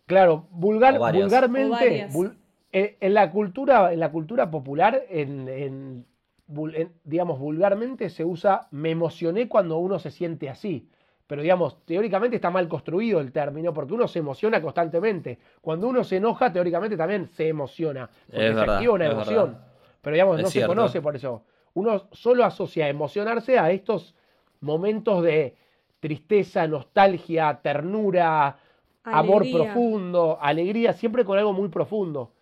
Claro, 0.05 0.47
vulgar, 0.51 0.99
vulgarmente, 0.99 2.07
vul- 2.13 2.37
eh, 2.71 2.99
en 3.01 3.15
la 3.15 3.31
cultura, 3.33 3.95
en 3.95 3.99
la 4.01 4.11
cultura 4.13 4.51
popular, 4.51 5.05
en, 5.09 5.49
en 5.49 6.05
vul- 6.49 6.75
en- 6.77 6.93
digamos, 7.05 7.39
vulgarmente 7.39 8.11
se 8.11 8.23
usa 8.27 8.69
me 8.73 8.91
emocioné 8.91 9.49
cuando 9.49 9.79
uno 9.79 9.99
se 9.99 10.11
siente 10.11 10.51
así. 10.51 10.87
Pero 11.27 11.41
digamos, 11.41 11.83
teóricamente 11.87 12.37
está 12.37 12.51
mal 12.51 12.69
construido 12.69 13.21
el 13.21 13.33
término 13.33 13.73
porque 13.73 13.95
uno 13.95 14.07
se 14.07 14.19
emociona 14.19 14.61
constantemente. 14.61 15.39
Cuando 15.63 15.89
uno 15.89 16.05
se 16.05 16.17
enoja, 16.17 16.53
teóricamente 16.53 16.97
también 16.99 17.29
se 17.29 17.49
emociona. 17.49 18.11
Porque 18.27 18.49
Es 18.49 18.53
se 18.53 18.55
verdad, 18.61 18.75
activa 18.75 18.95
una 18.95 19.07
es 19.07 19.13
emoción. 19.13 19.47
verdad. 19.53 19.67
Pero 20.03 20.15
digamos, 20.15 20.37
Es 20.39 20.43
no 20.43 20.51
cierto. 20.51 20.73
se 20.73 20.77
conoce 20.77 21.01
por 21.01 21.17
eso. 21.17 21.45
Uno 21.75 22.09
solo 22.13 22.45
asocia 22.45 22.89
emocionarse 22.89 23.59
a 23.59 23.71
estos 23.71 24.15
momentos 24.61 25.23
de 25.23 25.55
tristeza, 26.01 26.67
nostalgia, 26.67 27.61
ternura, 27.63 28.59
amor 29.05 29.45
profundo, 29.53 30.39
alegría, 30.41 30.93
siempre 30.93 31.25
con 31.25 31.39
algo 31.39 31.53
muy 31.53 31.69
profundo. 31.69 32.33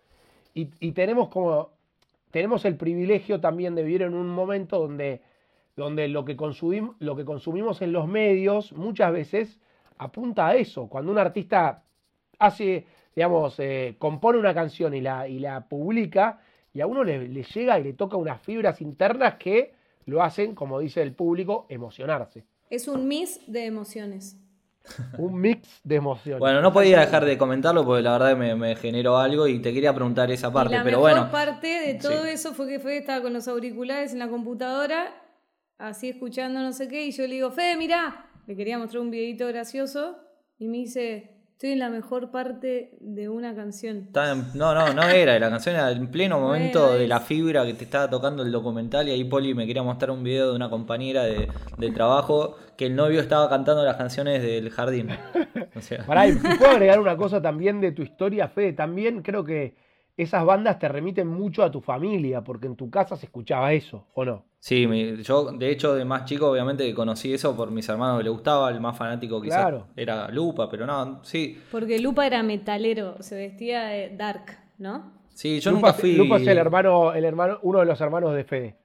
Y, 0.53 0.69
y 0.79 0.91
tenemos 0.93 1.29
como, 1.29 1.69
tenemos 2.31 2.65
el 2.65 2.75
privilegio 2.75 3.39
también 3.39 3.75
de 3.75 3.83
vivir 3.83 4.01
en 4.01 4.13
un 4.13 4.27
momento 4.29 4.79
donde, 4.79 5.21
donde 5.75 6.07
lo, 6.07 6.25
que 6.25 6.35
consumim- 6.35 6.95
lo 6.99 7.15
que 7.15 7.25
consumimos 7.25 7.81
en 7.81 7.91
los 7.93 8.07
medios 8.07 8.73
muchas 8.73 9.11
veces 9.11 9.59
apunta 9.97 10.47
a 10.47 10.55
eso. 10.55 10.87
Cuando 10.87 11.11
un 11.11 11.17
artista 11.17 11.83
hace, 12.39 12.85
digamos, 13.15 13.59
eh, 13.59 13.95
compone 13.99 14.39
una 14.39 14.53
canción 14.53 14.93
y 14.93 15.01
la, 15.01 15.27
y 15.27 15.39
la 15.39 15.67
publica, 15.67 16.39
y 16.79 16.81
a 16.81 16.87
uno 16.87 17.03
le, 17.03 17.27
le 17.27 17.43
llega 17.43 17.77
y 17.77 17.83
le 17.83 17.91
toca 17.91 18.15
unas 18.15 18.41
fibras 18.41 18.79
internas 18.79 19.35
que 19.35 19.73
lo 20.05 20.23
hacen, 20.23 20.55
como 20.55 20.79
dice 20.79 21.01
el 21.01 21.11
público, 21.13 21.65
emocionarse. 21.67 22.45
Es 22.69 22.87
un 22.87 23.05
mix 23.05 23.41
de 23.47 23.65
emociones. 23.65 24.37
Un 25.17 25.41
mix 25.41 25.81
de 25.83 25.95
emociones. 25.95 26.39
Bueno, 26.39 26.61
no 26.61 26.71
podía 26.71 27.01
dejar 27.01 27.25
de 27.25 27.37
comentarlo 27.37 27.83
porque 27.85 28.01
la 28.01 28.13
verdad 28.13 28.37
me, 28.37 28.55
me 28.55 28.77
generó 28.77 29.17
algo 29.17 29.45
y 29.45 29.59
te 29.61 29.73
quería 29.73 29.93
preguntar 29.93 30.31
esa 30.31 30.53
parte, 30.53 30.75
y 30.75 30.77
la 30.77 30.83
pero 30.85 30.99
mejor 31.01 31.11
bueno. 31.11 31.31
parte 31.31 31.67
de 31.67 31.95
todo 31.95 32.23
Sí. 32.23 32.29
eso 32.29 32.53
fue 32.53 32.69
que 32.69 32.79
Fede 32.79 32.99
estaba 32.99 33.21
con 33.21 33.33
los 33.33 33.47
auriculares 33.49 34.13
en 34.13 34.19
la 34.19 34.29
computadora, 34.29 35.13
así 35.77 36.07
escuchando 36.09 36.61
no 36.61 36.71
sé 36.71 36.87
qué, 36.87 37.05
y 37.05 37.11
yo 37.11 37.23
le 37.27 37.35
digo, 37.35 37.51
Fede, 37.51 37.75
mirá, 37.75 38.25
le 38.47 38.55
quería 38.55 38.79
mostrar 38.79 39.01
un 39.01 39.11
videito 39.11 39.45
gracioso, 39.47 40.15
y 40.57 40.69
me 40.69 40.77
dice, 40.77 41.29
estoy 41.59 41.73
en 41.73 41.79
la 41.79 41.89
mejor 41.89 42.31
parte 42.31 42.91
de 43.01 43.27
una 43.27 43.53
canción. 43.53 44.07
No, 44.55 44.73
no, 44.73 44.93
no 44.93 45.03
era, 45.09 45.37
la 45.37 45.49
canción 45.49 45.75
era 45.75 45.91
en 45.91 46.07
pleno 46.07 46.39
momento 46.39 46.83
Bueno, 46.83 46.97
de 46.97 47.05
la 47.05 47.19
fibra 47.19 47.65
que 47.65 47.73
te 47.73 47.83
estaba 47.83 48.09
tocando 48.09 48.43
el 48.43 48.51
documental 48.53 49.09
y 49.09 49.11
ahí 49.11 49.25
Poli 49.25 49.53
me 49.53 49.67
quería 49.67 49.83
mostrar 49.83 50.11
un 50.11 50.23
video 50.23 50.51
de 50.51 50.55
una 50.55 50.69
compañera 50.69 51.23
de, 51.23 51.49
de 51.77 51.91
trabajo 51.91 52.55
que 52.77 52.85
el 52.85 52.95
novio 52.95 53.19
estaba 53.19 53.49
cantando 53.49 53.83
las 53.83 53.97
canciones 53.97 54.41
del 54.41 54.69
jardín. 54.69 55.09
O 55.75 55.81
sea, 55.81 56.05
Pará, 56.05 56.29
y 56.29 56.33
puedo 56.35 56.71
agregar 56.71 56.97
una 56.97 57.17
cosa 57.17 57.41
también 57.41 57.81
de 57.81 57.91
tu 57.91 58.03
historia, 58.03 58.47
Fede, 58.47 58.71
también 58.71 59.21
creo 59.21 59.43
que 59.43 59.75
esas 60.15 60.45
bandas 60.45 60.79
te 60.79 60.87
remiten 60.87 61.27
mucho 61.27 61.61
a 61.63 61.71
tu 61.71 61.81
familia, 61.81 62.41
porque 62.41 62.67
en 62.67 62.77
tu 62.77 62.89
casa 62.89 63.17
se 63.17 63.25
escuchaba 63.25 63.73
eso, 63.73 64.07
¿o 64.13 64.23
no? 64.23 64.45
Sí, 64.59 64.87
mi- 64.87 65.23
yo 65.23 65.51
de 65.51 65.69
hecho 65.71 65.95
de 65.95 66.05
más 66.05 66.25
chico 66.25 66.49
obviamente 66.51 66.85
que 66.85 66.93
conocí 66.93 67.33
eso 67.33 67.55
por 67.55 67.71
mis 67.71 67.87
hermanos 67.89 68.17
que 68.19 68.23
le 68.25 68.29
gustaba, 68.29 68.69
el 68.69 68.79
más 68.79 68.97
fanático 68.97 69.41
quizás 69.41 69.61
Claro. 69.61 69.87
era 69.95 70.29
Lupa, 70.29 70.69
pero 70.69 70.85
no, 70.85 71.23
sí, 71.23 71.57
Porque 71.71 71.99
Lupa 71.99 72.25
era 72.27 72.43
metalero, 72.43 73.15
se 73.21 73.35
vestía 73.35 73.85
de 73.85 74.15
dark, 74.15 74.57
¿no? 74.77 75.13
sí, 75.33 75.59
yo 75.59 75.71
Lupa, 75.71 75.87
nunca 75.87 75.93
fui... 76.01 76.15
Lupa 76.15 76.37
es 76.37 76.47
el 76.47 76.57
hermano, 76.57 77.13
el 77.13 77.23
hermano, 77.23 77.59
uno 77.63 77.79
de 77.79 77.85
los 77.85 77.99
hermanos 78.01 78.33
de 78.35 78.43
Fede. 78.43 78.75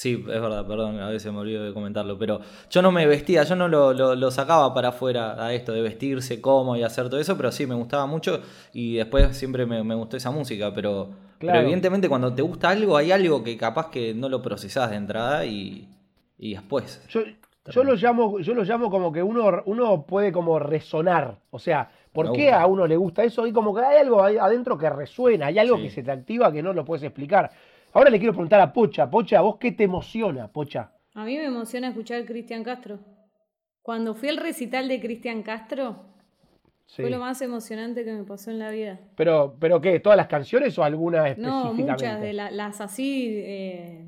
Sí, 0.00 0.14
es 0.14 0.40
verdad, 0.40 0.66
perdón, 0.66 0.98
a 0.98 1.10
veces 1.10 1.30
me 1.30 1.40
olvido 1.40 1.62
de 1.62 1.74
comentarlo, 1.74 2.16
pero 2.16 2.40
yo 2.70 2.80
no 2.80 2.90
me 2.90 3.04
vestía, 3.06 3.42
yo 3.42 3.54
no 3.54 3.68
lo, 3.68 3.92
lo- 3.92 4.14
lo 4.14 4.30
sacaba 4.30 4.72
para 4.72 4.88
afuera 4.88 5.44
a 5.44 5.52
esto 5.52 5.72
de 5.72 5.82
vestirse 5.82 6.40
como 6.40 6.74
y 6.74 6.82
hacer 6.82 7.10
todo 7.10 7.20
eso, 7.20 7.36
pero 7.36 7.52
sí, 7.52 7.66
me 7.66 7.74
gustaba 7.74 8.06
mucho 8.06 8.40
y 8.72 8.94
después 8.94 9.36
siempre 9.36 9.66
me, 9.66 9.84
me 9.84 9.94
gustó 9.94 10.16
esa 10.16 10.30
música, 10.30 10.72
pero, 10.74 11.10
pero 11.38 11.52
Claro. 11.52 11.60
evidentemente 11.60 12.08
cuando 12.08 12.32
te 12.32 12.40
gusta 12.40 12.70
algo 12.70 12.96
hay 12.96 13.12
algo 13.12 13.44
que 13.44 13.58
capaz 13.58 13.90
que 13.90 14.14
no 14.14 14.30
lo 14.30 14.40
procesás 14.40 14.88
de 14.88 14.96
entrada 14.96 15.44
y, 15.44 15.86
y 16.38 16.54
después. 16.54 17.04
Yo, 17.10 17.20
yo 17.70 17.84
lo 17.84 17.94
llamo, 17.94 18.38
yo 18.40 18.54
lo 18.54 18.64
llamo 18.64 18.88
como 18.88 19.12
que 19.12 19.22
uno, 19.22 19.62
uno 19.66 20.06
puede 20.06 20.32
como 20.32 20.58
resonar. 20.58 21.36
O 21.50 21.58
sea, 21.58 21.90
¿por 22.10 22.30
Me 22.30 22.36
qué 22.38 22.44
gusta. 22.44 22.62
a 22.62 22.66
uno 22.66 22.86
le 22.86 22.96
gusta 22.96 23.22
eso? 23.22 23.46
Y 23.46 23.52
como 23.52 23.74
que 23.74 23.82
hay 23.82 23.98
algo 23.98 24.22
adentro 24.24 24.78
que 24.78 24.88
resuena, 24.88 25.48
hay 25.48 25.58
algo 25.58 25.76
Sí. 25.76 25.82
que 25.82 25.90
se 25.90 26.02
te 26.02 26.10
activa 26.10 26.50
que 26.50 26.62
no 26.62 26.72
lo 26.72 26.86
puedes 26.86 27.02
explicar. 27.04 27.50
Ahora 27.92 28.10
le 28.10 28.18
quiero 28.18 28.32
preguntar 28.32 28.60
a 28.60 28.72
Pocha, 28.72 29.10
Pocha, 29.10 29.40
¿vos 29.40 29.56
qué 29.58 29.72
te 29.72 29.84
emociona, 29.84 30.48
Pocha? 30.48 30.92
A 31.14 31.24
mí 31.24 31.36
me 31.36 31.46
emociona 31.46 31.88
escuchar 31.88 32.24
Cristian 32.24 32.62
Castro. 32.62 33.00
Cuando 33.82 34.14
fui 34.14 34.28
al 34.28 34.36
recital 34.36 34.88
de 34.88 35.00
Cristian 35.00 35.42
Castro, 35.42 36.04
Sí. 36.86 37.02
fue 37.02 37.10
lo 37.10 37.18
más 37.20 37.40
emocionante 37.40 38.04
que 38.04 38.12
me 38.12 38.24
pasó 38.24 38.50
en 38.50 38.58
la 38.58 38.70
vida. 38.70 38.98
Pero, 39.16 39.56
pero 39.60 39.80
qué, 39.80 40.00
¿todas 40.00 40.16
las 40.16 40.26
canciones 40.26 40.76
o 40.78 40.82
alguna 40.84 41.18
No, 41.36 41.70
específicamente? 41.70 41.82
muchas 41.92 42.20
de 42.20 42.32
la- 42.32 42.50
las 42.50 42.80
así, 42.80 43.28
eh, 43.44 44.06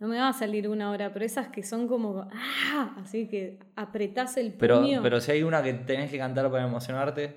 no 0.00 0.08
me 0.08 0.18
va 0.18 0.28
a 0.28 0.32
salir 0.32 0.68
una 0.68 0.90
hora, 0.90 1.12
pero 1.12 1.24
esas 1.24 1.48
que 1.48 1.62
son 1.62 1.86
como, 1.88 2.26
¡ah! 2.32 2.96
Así 3.02 3.28
que 3.28 3.58
apretás 3.76 4.36
el 4.36 4.52
Pero, 4.52 4.80
puño. 4.80 5.00
pero 5.02 5.20
si 5.20 5.30
hay 5.32 5.42
una 5.44 5.62
que 5.62 5.72
tenés 5.74 6.10
que 6.10 6.18
cantar 6.18 6.50
para 6.50 6.64
emocionarte, 6.64 7.36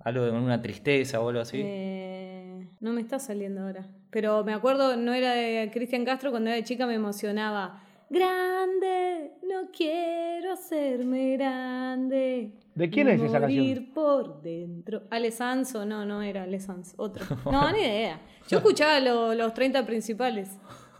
algo 0.00 0.24
de 0.24 0.32
una 0.32 0.60
tristeza 0.60 1.20
o 1.20 1.28
algo 1.28 1.40
así. 1.40 1.60
Eh, 1.64 2.66
no 2.80 2.92
me 2.92 3.00
está 3.00 3.18
saliendo 3.20 3.62
ahora. 3.62 3.86
Pero 4.12 4.44
me 4.44 4.52
acuerdo, 4.52 4.94
no 4.96 5.14
era 5.14 5.32
de 5.32 5.70
Cristian 5.72 6.04
Castro, 6.04 6.30
cuando 6.30 6.50
era 6.50 6.62
chica 6.62 6.86
me 6.86 6.94
emocionaba. 6.94 7.82
Grande, 8.10 9.32
no 9.48 9.70
quiero 9.74 10.52
hacerme 10.52 11.32
grande. 11.38 12.52
¿De 12.74 12.90
quién 12.90 13.08
es 13.08 13.22
esa 13.22 13.40
canción? 13.40 13.64
Morir 13.64 13.92
por 13.94 14.42
dentro. 14.42 15.04
Ale 15.10 15.30
Sanso, 15.30 15.86
no, 15.86 16.04
no 16.04 16.20
era 16.20 16.42
Ale 16.42 16.60
Sanso, 16.60 16.94
otro. 16.98 17.24
No, 17.50 17.72
ni 17.72 17.78
idea. 17.80 18.20
Yo 18.48 18.58
escuchaba 18.58 19.00
lo- 19.00 19.34
los 19.34 19.54
30 19.54 19.86
principales. 19.86 20.50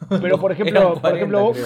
Pero 0.09 0.39
por 0.41 0.53
ejemplo, 0.53 0.95
por 0.95 1.01
40, 1.03 1.17
ejemplo, 1.19 1.45
vos. 1.45 1.59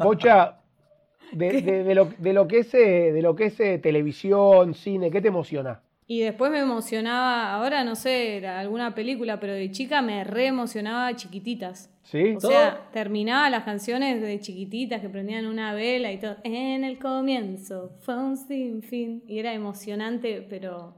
Pocha, 0.00 0.58
de, 1.32 1.60
de- 1.60 1.82
de 1.82 1.94
lo, 1.96 2.08
de 2.16 2.32
lo 2.32 2.46
que 2.46 2.58
es, 2.60 2.72
eh, 2.74 3.12
de 3.12 3.20
lo 3.20 3.34
que 3.34 3.46
es 3.46 3.58
eh, 3.58 3.78
televisión, 3.78 4.74
cine, 4.74 5.10
¿qué 5.10 5.20
te 5.20 5.28
emociona? 5.28 5.80
Y 6.06 6.20
después 6.20 6.50
me 6.50 6.60
emocionaba, 6.60 7.54
ahora 7.54 7.82
no 7.82 7.94
sé, 7.94 8.36
era 8.36 8.60
alguna 8.60 8.94
película, 8.94 9.40
pero 9.40 9.54
de 9.54 9.70
chica 9.70 10.02
me 10.02 10.22
re 10.22 10.48
emocionaba 10.48 11.14
chiquititas. 11.16 11.90
¿Sí? 12.02 12.34
O 12.36 12.40
sea, 12.40 12.90
terminaba 12.92 13.48
las 13.48 13.64
canciones 13.64 14.20
de 14.20 14.38
chiquititas 14.38 15.00
que 15.00 15.08
prendían 15.08 15.46
una 15.46 15.72
vela 15.72 16.12
y 16.12 16.18
todo. 16.18 16.36
En 16.44 16.84
el 16.84 16.98
comienzo 16.98 17.92
fue 18.00 18.18
un 18.18 18.36
sinfín. 18.36 19.22
Y 19.26 19.38
era 19.38 19.54
emocionante, 19.54 20.46
pero. 20.48 20.94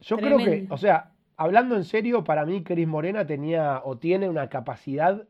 Yo 0.00 0.18
creo 0.18 0.36
que, 0.36 0.66
o 0.68 0.76
sea, 0.76 1.12
hablando 1.36 1.76
en 1.76 1.84
serio, 1.84 2.22
para 2.22 2.44
mí 2.44 2.62
Cris 2.62 2.86
Morena 2.86 3.26
tenía 3.26 3.80
o 3.84 3.96
tiene 3.96 4.28
una 4.28 4.50
capacidad 4.50 5.26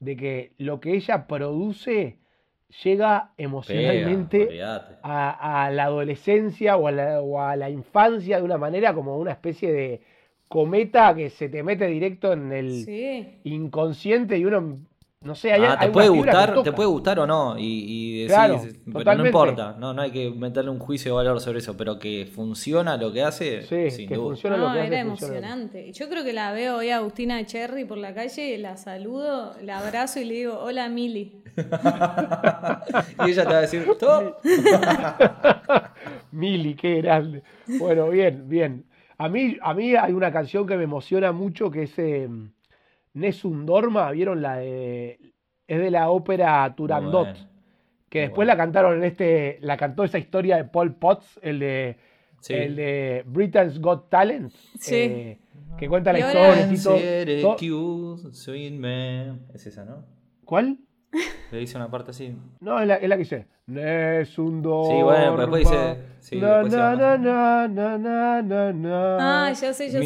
de 0.00 0.16
que 0.16 0.54
lo 0.58 0.80
que 0.80 0.94
ella 0.94 1.28
produce 1.28 2.18
llega 2.82 3.32
emocionalmente 3.36 4.46
Pega, 4.46 4.98
a, 5.02 5.64
a 5.66 5.70
la 5.70 5.84
adolescencia 5.84 6.76
o 6.76 6.88
a 6.88 6.92
la, 6.92 7.20
o 7.20 7.40
a 7.40 7.56
la 7.56 7.70
infancia 7.70 8.38
de 8.38 8.42
una 8.42 8.58
manera 8.58 8.94
como 8.94 9.18
una 9.18 9.32
especie 9.32 9.72
de 9.72 10.00
cometa 10.48 11.14
que 11.14 11.30
se 11.30 11.48
te 11.48 11.62
mete 11.62 11.86
directo 11.86 12.32
en 12.32 12.52
el 12.52 12.70
Sí. 12.84 13.40
inconsciente 13.44 14.38
y 14.38 14.44
uno, 14.44 14.78
no 15.24 15.34
sé, 15.34 15.52
hay, 15.52 15.62
Ah, 15.62 15.76
hay 15.80 15.86
te 15.88 15.92
puede 15.92 16.06
fibra 16.10 16.32
que 16.32 16.38
gustar, 16.38 16.62
te 16.62 16.72
puede 16.72 16.88
gustar 16.88 17.18
o 17.20 17.26
no, 17.26 17.58
y, 17.58 17.62
y 17.64 18.18
decís, 18.20 18.32
Claro, 18.34 18.60
pero 18.92 19.14
no 19.16 19.26
importa, 19.26 19.76
no, 19.78 19.92
no 19.94 20.02
hay 20.02 20.10
que 20.10 20.30
meterle 20.30 20.70
un 20.70 20.78
juicio 20.78 21.12
de 21.12 21.16
valor 21.16 21.40
sobre 21.40 21.58
eso, 21.58 21.76
pero 21.76 21.98
que 21.98 22.26
funciona 22.32 22.96
lo 22.96 23.12
que 23.12 23.22
hace, 23.22 23.62
Sí, 23.62 23.90
sin 23.90 24.08
que 24.08 24.14
duda. 24.16 24.26
funciona 24.28 24.56
No, 24.58 24.68
lo 24.68 24.72
que 24.74 24.78
hace, 24.80 24.86
era 24.88 24.96
que- 24.96 25.00
emocionante. 25.08 25.92
Yo 25.92 26.08
creo 26.08 26.22
que 26.24 26.32
la 26.32 26.52
veo 26.52 26.76
hoy 26.76 26.90
a 26.90 26.98
Agustina 26.98 27.44
Cherry 27.44 27.84
por 27.84 27.98
la 27.98 28.14
calle, 28.14 28.56
la 28.58 28.76
saludo, 28.76 29.54
la 29.62 29.78
abrazo 29.78 30.20
y 30.20 30.24
le 30.26 30.34
digo, 30.34 30.58
hola 30.60 30.88
Mili. 30.88 31.40
Y 33.26 33.30
ella 33.30 33.44
te 33.44 33.52
va 33.52 33.58
a 33.58 33.60
decir, 33.62 33.86
todo. 33.98 34.38
Mili, 36.32 36.74
qué 36.74 37.00
grande. 37.00 37.42
Bueno, 37.78 38.08
bien, 38.08 38.48
bien. 38.48 38.84
A 39.18 39.28
mí, 39.28 39.56
a 39.62 39.74
mí 39.74 39.94
hay 39.94 40.12
una 40.12 40.32
canción 40.32 40.66
que 40.66 40.76
me 40.76 40.84
emociona 40.84 41.32
mucho 41.32 41.70
que 41.70 41.84
es 41.84 41.98
eh, 41.98 42.28
Nessun 43.14 43.64
Dorma, 43.66 44.10
¿vieron 44.10 44.42
la 44.42 44.56
de... 44.56 45.18
Es 45.66 45.78
de 45.78 45.90
la 45.90 46.10
ópera 46.10 46.72
Turandot, 46.76 47.28
bueno. 47.30 47.48
que 48.10 48.20
después 48.20 48.46
bueno. 48.46 48.48
la 48.52 48.56
cantaron 48.58 48.98
en 48.98 49.04
este, 49.04 49.58
la 49.62 49.76
cantó 49.78 50.04
esa 50.04 50.18
historia 50.18 50.56
de 50.56 50.64
Paul 50.64 50.94
Potts, 50.96 51.38
el 51.42 51.58
de, 51.58 51.96
Sí. 52.40 52.52
el 52.52 52.76
de 52.76 53.22
Britain's 53.26 53.80
Got 53.80 54.10
Talent, 54.10 54.52
Sí. 54.78 54.94
eh, 54.96 55.38
que 55.78 55.88
cuenta 55.88 56.12
la 56.12 56.18
historia 56.18 56.66
man. 58.78 59.46
Es 59.54 59.66
esa, 59.66 59.86
¿no? 59.86 60.04
¿Cuál? 60.44 60.78
Le 61.52 61.58
dice 61.58 61.76
una 61.76 61.88
parte 61.90 62.10
así. 62.10 62.34
No, 62.60 62.80
es 62.80 62.86
la, 62.88 62.96
es 62.96 63.08
la 63.08 63.16
que 63.16 63.22
dice. 63.22 63.46
Nessun 63.66 64.62
Dorma. 64.62 64.94
Sí, 64.96 65.02
bueno, 65.02 65.36
pero 65.36 65.46
después 65.46 65.62
dice- 65.70 65.96
sí, 66.20 66.36
na, 66.40 66.48
después 66.58 66.72
se 66.72 66.78
na, 66.78 66.94
llama. 66.94 67.18
na, 67.18 67.68
na, 67.68 67.98
na, 67.98 68.42
na, 68.42 68.72
na. 68.72 69.46
Ah, 69.46 69.52
ya 69.52 69.72
sé, 69.72 69.90
ya 69.90 70.00
sé. 70.00 70.04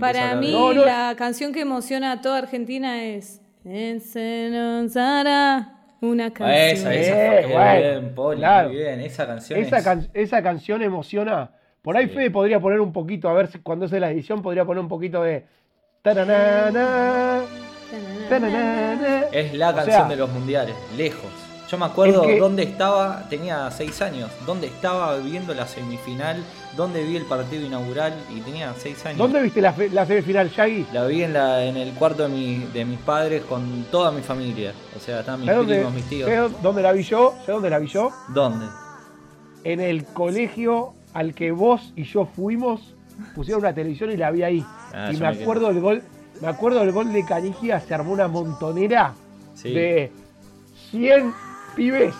Para 0.00 0.34
mí, 0.36 0.46
de- 0.46 0.52
No, 0.52 0.72
no. 0.72 0.84
la 0.84 1.14
canción 1.16 1.52
que 1.52 1.60
emociona 1.60 2.12
a 2.12 2.20
toda 2.20 2.38
Argentina 2.38 3.04
es 3.04 3.40
Ensenozara, 3.64 5.78
una 6.00 6.32
canción. 6.32 6.50
Ah, 6.50 6.66
Esa, 6.70 6.94
esa, 6.94 7.40
Eh, 7.40 7.42
muy 7.46 7.52
bueno, 7.52 7.80
bien, 8.00 8.14
Poli, 8.14 8.38
claro. 8.38 8.68
muy 8.68 8.78
bien. 8.78 9.00
Esa 9.00 9.26
canción 9.26 9.60
Esa, 9.60 9.78
es- 9.78 9.84
can- 9.84 10.08
esa 10.14 10.42
canción 10.42 10.82
emociona. 10.82 11.50
Por 11.82 11.96
ahí 11.96 12.06
Sí. 12.08 12.14
Fede 12.14 12.30
podría 12.30 12.60
poner 12.60 12.80
un 12.80 12.92
poquito, 12.92 13.28
a 13.28 13.32
ver 13.34 13.48
si 13.48 13.58
cuando 13.60 13.86
hace 13.86 14.00
la 14.00 14.10
edición, 14.10 14.42
podría 14.42 14.64
poner 14.64 14.82
un 14.82 14.88
poquito 14.88 15.22
de. 15.22 15.44
taranana. 16.02 17.42
Es 19.32 19.54
la 19.54 19.70
O 19.70 19.74
canción 19.74 19.96
sea, 19.96 20.08
de 20.08 20.16
los 20.16 20.30
mundiales, 20.30 20.74
lejos. 20.96 21.30
Yo 21.70 21.78
me 21.78 21.86
acuerdo 21.86 22.22
Es 22.22 22.28
que- 22.28 22.38
dónde 22.38 22.62
estaba, 22.64 23.26
tenía 23.30 23.70
seis 23.70 24.02
años, 24.02 24.30
dónde 24.44 24.66
estaba 24.66 25.16
viendo 25.16 25.54
la 25.54 25.66
semifinal, 25.66 26.36
dónde 26.76 27.02
vi 27.02 27.16
el 27.16 27.24
partido 27.24 27.64
inaugural 27.64 28.12
y 28.30 28.40
tenía 28.40 28.74
seis 28.76 29.04
años. 29.06 29.16
¿Dónde 29.18 29.40
viste 29.40 29.62
la, 29.62 29.74
semifinal, 30.06 30.50
Shaggy? 30.50 30.86
La 30.92 31.06
vi 31.06 31.22
en, 31.22 31.32
la, 31.32 31.64
en 31.64 31.78
el 31.78 31.92
cuarto 31.94 32.24
de, 32.24 32.28
mi- 32.28 32.66
de 32.74 32.84
mis 32.84 32.98
padres 33.00 33.42
con 33.44 33.84
toda 33.90 34.10
mi 34.12 34.20
familia. 34.20 34.74
O 34.94 35.00
sea, 35.00 35.20
estaban 35.20 35.40
mis 35.40 35.46
¿Sabés 35.46 35.58
dónde, 35.60 35.74
primos, 35.76 35.94
mis 35.94 36.04
tíos. 36.04 36.30
dónde 36.62 36.82
la 36.82 36.92
vi 36.92 37.02
yo? 37.04 37.30
¿Sabés 37.36 37.46
dónde 37.48 37.70
la 37.70 37.78
vi 37.78 37.86
yo? 37.88 38.12
¿Dónde? 38.28 38.66
En 39.64 39.80
el 39.80 40.04
colegio 40.04 40.92
al 41.14 41.34
que 41.34 41.52
vos 41.52 41.92
y 41.96 42.02
yo 42.04 42.26
fuimos, 42.26 42.94
pusieron 43.34 43.62
una 43.62 43.72
televisión 43.74 44.10
y 44.10 44.18
la 44.18 44.30
vi 44.30 44.42
ahí. 44.42 44.66
Ah, 44.92 45.10
y 45.10 45.16
me 45.16 45.26
acuerdo 45.26 45.68
del 45.68 45.80
gol, 45.80 46.02
me 46.40 46.48
acuerdo 46.48 46.80
del 46.80 46.92
gol 46.92 47.12
de 47.12 47.24
Canigia, 47.24 47.80
se 47.80 47.94
armó 47.94 48.12
una 48.12 48.28
montonera 48.28 49.14
Sí. 49.54 49.72
de 49.72 50.10
100 50.90 51.32
pibes, 51.76 52.14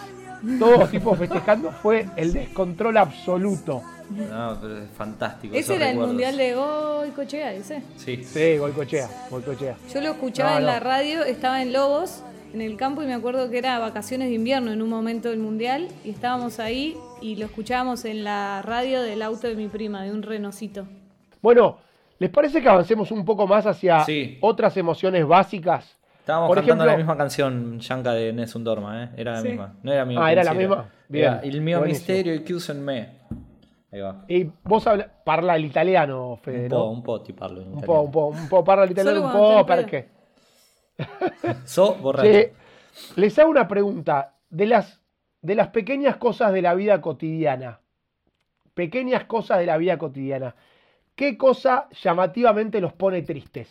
todos 0.58 0.90
tipos 0.90 1.18
festejando, 1.18 1.70
fue 1.72 2.06
el 2.16 2.32
descontrol 2.32 2.96
absoluto. 2.96 3.82
No, 4.10 4.58
pero 4.60 4.78
es 4.78 4.90
fantástico. 4.90 5.54
Ese 5.56 5.76
era 5.76 5.90
el 5.90 5.98
mundial 5.98 6.36
de 6.36 6.54
Goicochea, 6.54 7.54
ese. 7.54 7.82
Sí. 7.96 8.22
Sí, 8.24 8.58
Golcochea, 8.58 9.08
Golcochea. 9.30 9.76
Yo 9.92 10.00
lo 10.02 10.10
escuchaba 10.10 10.50
No, 10.52 10.56
en 10.58 10.64
no. 10.64 10.70
la 10.72 10.80
radio, 10.80 11.24
estaba 11.24 11.62
en 11.62 11.72
Lobos, 11.72 12.22
en 12.52 12.60
el 12.60 12.76
campo, 12.76 13.02
y 13.02 13.06
me 13.06 13.14
acuerdo 13.14 13.48
que 13.48 13.56
era 13.56 13.78
vacaciones 13.78 14.28
de 14.28 14.34
invierno 14.34 14.70
en 14.72 14.82
un 14.82 14.90
momento 14.90 15.30
del 15.30 15.38
mundial, 15.38 15.88
y 16.04 16.10
estábamos 16.10 16.58
ahí 16.58 16.94
y 17.22 17.36
lo 17.36 17.46
escuchábamos 17.46 18.04
en 18.04 18.24
la 18.24 18.60
radio 18.60 19.00
del 19.00 19.22
auto 19.22 19.46
de 19.48 19.54
mi 19.56 19.68
prima, 19.68 20.02
de 20.02 20.12
un 20.12 20.22
renocito. 20.22 20.86
Bueno, 21.40 21.78
¿les 22.18 22.30
parece 22.30 22.60
que 22.62 22.68
avancemos 22.68 23.10
un 23.10 23.24
poco 23.24 23.46
más 23.46 23.66
hacia 23.66 24.04
Sí. 24.04 24.38
otras 24.40 24.76
emociones 24.76 25.26
básicas? 25.26 25.98
Estábamos 26.20 26.48
Por 26.48 26.58
cantando 26.58 26.84
ejemplo- 26.84 26.92
la 26.92 26.96
misma 26.98 27.16
canción, 27.16 27.80
Yanka 27.80 28.12
de 28.12 28.32
Nessun 28.32 28.62
Dorma, 28.62 29.04
¿eh? 29.04 29.08
Era 29.16 29.32
la 29.32 29.40
Sí. 29.42 29.48
misma. 29.48 29.74
No 29.82 29.92
era 29.92 30.04
mi 30.04 30.14
Ah, 30.18 30.30
¿era 30.32 30.44
la 30.44 30.54
misma? 30.54 30.88
Bien, 31.08 31.24
Era 31.34 31.40
Il 31.46 31.60
mio 31.60 31.78
buenísimo. 31.80 32.06
misterio 32.14 32.44
chiuso 32.44 32.72
in 32.72 32.84
me. 32.84 33.08
Ahí 33.90 34.00
va. 34.00 34.24
Y 34.28 34.44
vos 34.62 34.86
habla, 34.86 35.06
parla 35.24 35.56
el 35.56 35.64
italiano, 35.64 36.38
Fede, 36.40 36.62
Un 36.64 36.68
¿no? 36.68 36.76
po', 36.76 36.84
un 36.90 37.02
po' 37.02 37.20
ti 37.22 37.32
parlo 37.32 37.60
in 37.60 37.68
Un 37.68 37.72
po', 37.74 37.78
italiano. 37.80 38.02
un 38.04 38.10
po', 38.12 38.26
un 38.28 38.48
po' 38.48 38.64
parla 38.64 38.84
l'italiano, 38.86 39.26
un 39.26 39.32
po' 39.32 39.64
perché. 39.66 40.08
So 41.64 41.94
borracho. 41.96 42.28
Che, 42.30 42.52
les 43.16 43.38
hago 43.38 43.50
una 43.50 43.66
pregunta. 43.66 44.34
De 44.48 44.66
las, 44.66 45.00
de 45.40 45.54
las 45.54 45.68
pequeñas 45.68 46.16
cosas 46.16 46.52
de 46.52 46.62
la 46.62 46.74
vida 46.74 47.00
cotidiana, 47.00 47.80
pequeñas 48.74 49.24
cosas 49.24 49.58
de 49.58 49.66
la 49.66 49.76
vida 49.78 49.96
cotidiana, 49.98 50.54
¿qué 51.14 51.36
cosa 51.36 51.88
llamativamente 52.02 52.80
los 52.80 52.92
pone 52.92 53.22
tristes? 53.22 53.68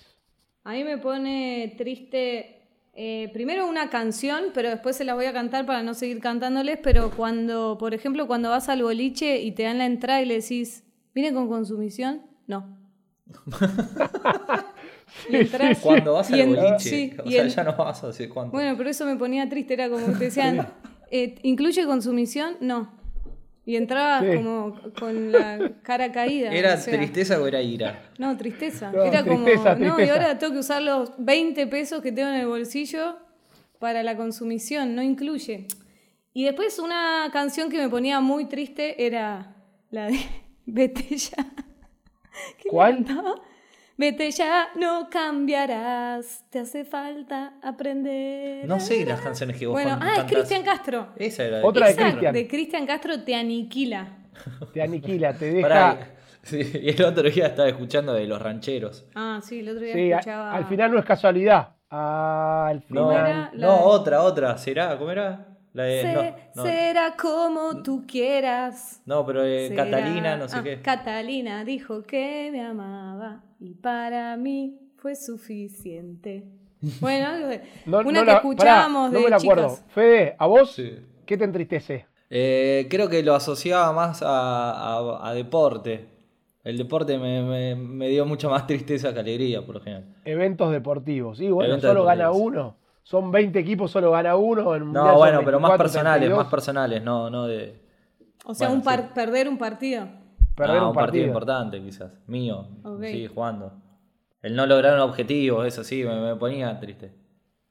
A 0.63 0.73
mí 0.73 0.83
me 0.83 0.97
pone 0.97 1.73
triste, 1.77 2.61
eh, 2.93 3.29
primero 3.33 3.67
una 3.67 3.89
canción, 3.89 4.45
pero 4.53 4.69
después 4.69 4.95
se 4.95 5.03
las 5.05 5.15
voy 5.15 5.25
a 5.25 5.33
cantar 5.33 5.65
para 5.65 5.81
no 5.81 5.93
seguir 5.93 6.19
cantándoles, 6.19 6.77
pero 6.83 7.09
cuando, 7.11 7.77
por 7.79 7.93
ejemplo, 7.93 8.27
cuando 8.27 8.49
vas 8.49 8.69
al 8.69 8.83
boliche 8.83 9.41
y 9.41 9.51
te 9.53 9.63
dan 9.63 9.79
la 9.79 9.85
entrada 9.85 10.21
y 10.21 10.25
le 10.25 10.35
decís, 10.41 10.83
¿viene 11.15 11.33
con 11.33 11.47
consumición? 11.47 12.21
No. 12.47 12.77
Y 15.29 15.35
entras- 15.35 15.79
Cuando 15.81 16.13
vas 16.13 16.29
y 16.31 16.41
al 16.41 16.47
boliche, 16.47 16.77
sí, 16.79 17.13
o 17.23 17.29
sea, 17.29 17.47
ya 17.47 17.63
no 17.63 17.75
vas 17.75 18.03
hace 18.03 18.29
cuánto. 18.29 18.53
Bueno, 18.53 18.75
pero 18.77 18.89
eso 18.89 19.05
me 19.05 19.15
ponía 19.17 19.47
triste, 19.49 19.73
era 19.73 19.89
como 19.89 20.07
que 20.07 20.13
te 20.13 20.23
decían, 20.25 20.67
eh, 21.11 21.35
¿incluye 21.43 21.85
consumición? 21.85 22.55
No. 22.61 22.91
Y 23.65 23.75
entrabas 23.75 24.23
Sí. 24.23 24.35
como 24.37 24.75
con 24.99 25.31
la 25.31 25.71
cara 25.83 26.11
caída. 26.11 26.51
¿Era 26.51 26.73
o 26.73 26.77
sea, 26.77 26.97
tristeza 26.97 27.39
o 27.39 27.45
era 27.47 27.61
ira? 27.61 28.09
No, 28.17 28.35
tristeza. 28.35 28.91
No, 28.91 29.03
Era 29.03 29.23
como, 29.23 29.43
tristeza, 29.45 29.75
no, 29.75 29.99
y 30.03 30.09
ahora 30.09 30.37
tengo 30.39 30.53
que 30.53 30.59
usar 30.59 30.81
los 30.81 31.11
20 31.19 31.67
pesos 31.67 32.01
que 32.01 32.11
tengo 32.11 32.29
en 32.29 32.35
el 32.35 32.47
bolsillo 32.47 33.17
para 33.79 34.01
la 34.03 34.17
consumición, 34.17 34.95
no 34.95 35.03
incluye. 35.03 35.67
Y 36.33 36.43
después 36.45 36.79
una 36.79 37.29
canción 37.31 37.69
que 37.69 37.77
me 37.77 37.89
ponía 37.89 38.19
muy 38.19 38.45
triste 38.45 39.05
era 39.05 39.55
la 39.91 40.07
de 40.07 40.19
Vete 40.65 41.15
ya. 41.17 41.35
¿Quién 41.37 42.65
la 42.65 42.71
¿Cuál? 42.71 42.95
cantaba? 43.05 43.35
Vete 44.01 44.31
ya, 44.31 44.69
no 44.79 45.09
cambiarás, 45.11 46.43
te 46.49 46.57
hace 46.57 46.85
falta 46.85 47.53
aprender. 47.61 48.65
No 48.67 48.79
sé 48.79 49.05
las 49.05 49.21
canciones 49.21 49.57
que 49.59 49.67
vos 49.67 49.73
Bueno, 49.73 49.99
ah, 50.01 50.13
es. 50.17 50.23
Cristian 50.23 50.63
Castro. 50.63 51.09
Esa 51.17 51.43
era 51.43 51.63
Otra 51.63 51.89
de 51.89 51.95
Cristian. 51.95 52.33
de 52.33 52.47
Cristian 52.47 52.87
Castro 52.87 53.21
te 53.23 53.35
aniquila. 53.35 54.07
Te 54.73 54.81
aniquila, 54.81 55.33
te 55.35 55.51
deja. 55.53 55.67
Pará, 55.67 55.99
sí, 56.41 56.61
y 56.81 56.89
el 56.89 57.03
otro 57.03 57.29
día 57.29 57.45
estaba 57.45 57.69
escuchando 57.69 58.13
de 58.13 58.25
los 58.25 58.41
rancheros. 58.41 59.05
Ah, 59.13 59.39
sí, 59.43 59.59
el 59.59 59.69
otro 59.69 59.83
día 59.83 59.93
Sí, 59.93 60.11
escuchaba. 60.11 60.51
al 60.55 60.65
final 60.65 60.91
no 60.91 60.97
es 60.97 61.05
casualidad. 61.05 61.75
Al 61.91 62.83
No, 62.89 63.01
¿Cómo 63.01 63.11
final. 63.11 63.27
era? 63.29 63.51
La 63.53 63.67
no 63.67 63.73
de- 63.73 63.83
otra, 63.83 64.21
otra. 64.23 64.57
¿Será? 64.57 64.97
¿Cómo 64.97 65.11
era? 65.11 65.45
La 65.73 65.83
de, 65.83 66.01
Se- 66.01 66.13
no, 66.13 66.23
no. 66.55 66.63
Será 66.63 67.15
como 67.15 67.81
tú 67.83 68.03
quieras. 68.05 69.01
No, 69.05 69.25
pero 69.25 69.43
eh, 69.45 69.69
Será- 69.69 69.85
Catalina, 69.85 70.37
no 70.37 70.47
sé 70.49 70.57
Ah, 70.57 70.63
qué. 70.63 70.81
Catalina 70.81 71.63
dijo 71.63 72.03
que 72.03 72.49
me 72.51 72.61
amaba 72.61 73.41
y 73.59 73.73
para 73.75 74.35
mí 74.37 74.77
fue 74.97 75.15
suficiente. 75.15 76.43
Bueno, 76.99 77.47
de- 77.47 77.61
No- 77.85 77.99
una 77.99 78.11
no 78.11 78.19
que 78.21 78.25
la- 78.25 78.33
escuchábamos 78.37 79.09
pará, 79.09 79.13
no 79.13 79.17
de 79.19 79.23
me 79.23 79.29
la 79.29 79.35
acuerdo. 79.37 79.67
chicas. 79.69 79.85
Fede, 79.93 80.35
¿a 80.39 80.47
vos 80.47 80.71
Sí. 80.73 80.95
qué 81.25 81.37
te 81.37 81.43
entristece? 81.45 82.05
Eh, 82.29 82.87
creo 82.89 83.07
que 83.09 83.21
lo 83.23 83.35
asociaba 83.35 83.91
más 83.93 84.21
a, 84.23 84.71
a- 84.97 85.29
a 85.29 85.33
deporte. 85.33 86.07
El 86.63 86.77
deporte 86.77 87.17
me, 87.17 87.41
me- 87.43 87.75
me 87.75 88.07
dio 88.09 88.25
mucha 88.25 88.47
más 88.49 88.67
tristeza 88.67 89.13
que 89.13 89.19
alegría, 89.19 89.65
por 89.65 89.75
lo 89.75 89.81
general. 89.81 90.05
Eventos 90.25 90.71
deportivos. 90.71 91.37
Sí, 91.37 91.49
bueno, 91.49 91.69
Eventos 91.71 91.89
solo 91.89 92.03
gana 92.05 92.31
uno. 92.31 92.75
Son 93.03 93.31
20 93.31 93.57
equipos, 93.59 93.91
solo 93.91 94.11
gana 94.11 94.35
uno. 94.35 94.75
En 94.75 94.91
No, 94.91 95.17
bueno, 95.17 95.41
pero 95.43 95.59
más 95.59 95.71
24, 95.71 95.77
personales, 95.77 96.19
32. 96.21 96.37
más 96.37 96.51
personales, 96.51 97.03
no, 97.03 97.29
no 97.29 97.47
de. 97.47 97.81
O 98.45 98.53
sea, 98.53 98.67
Bueno, 98.67 98.79
un 98.79 98.83
par- 98.85 99.01
sí. 99.01 99.07
perder 99.15 99.47
un 99.49 99.57
partido. 99.57 100.07
Perder 100.55 100.77
Ah, 100.77 100.87
un 100.87 100.93
partido. 100.93 101.25
importante, 101.25 101.81
quizás. 101.81 102.11
Mío. 102.27 102.67
Sí, 103.01 103.27
jugando. 103.27 103.73
El 104.41 104.55
no 104.55 104.65
lograr 104.65 104.95
un 104.95 105.01
objetivo, 105.01 105.63
eso 105.63 105.83
sí, 105.83 106.03
me, 106.03 106.19
me 106.19 106.35
ponía 106.35 106.79
triste. 106.79 107.13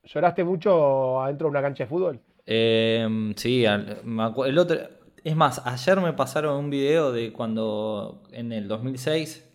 ¿Lloraste 0.04 0.44
mucho 0.44 1.20
adentro 1.20 1.46
de 1.46 1.50
una 1.50 1.62
cancha 1.62 1.84
de 1.84 1.88
fútbol? 1.88 2.20
Eh, 2.46 3.32
sí, 3.36 3.64
el 3.64 4.58
otro. 4.58 4.76
Es 5.22 5.36
más, 5.36 5.60
ayer 5.66 6.00
me 6.00 6.12
pasaron 6.14 6.56
un 6.56 6.70
video 6.70 7.12
de 7.12 7.32
cuando 7.32 8.22
en 8.32 8.52
el 8.52 8.66
2006 8.68 9.46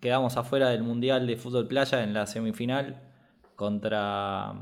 quedamos 0.00 0.36
afuera 0.38 0.70
del 0.70 0.82
Mundial 0.82 1.26
de 1.26 1.36
Fútbol 1.36 1.66
Playa 1.68 2.02
en 2.02 2.14
la 2.14 2.26
semifinal 2.26 3.02
contra. 3.56 4.54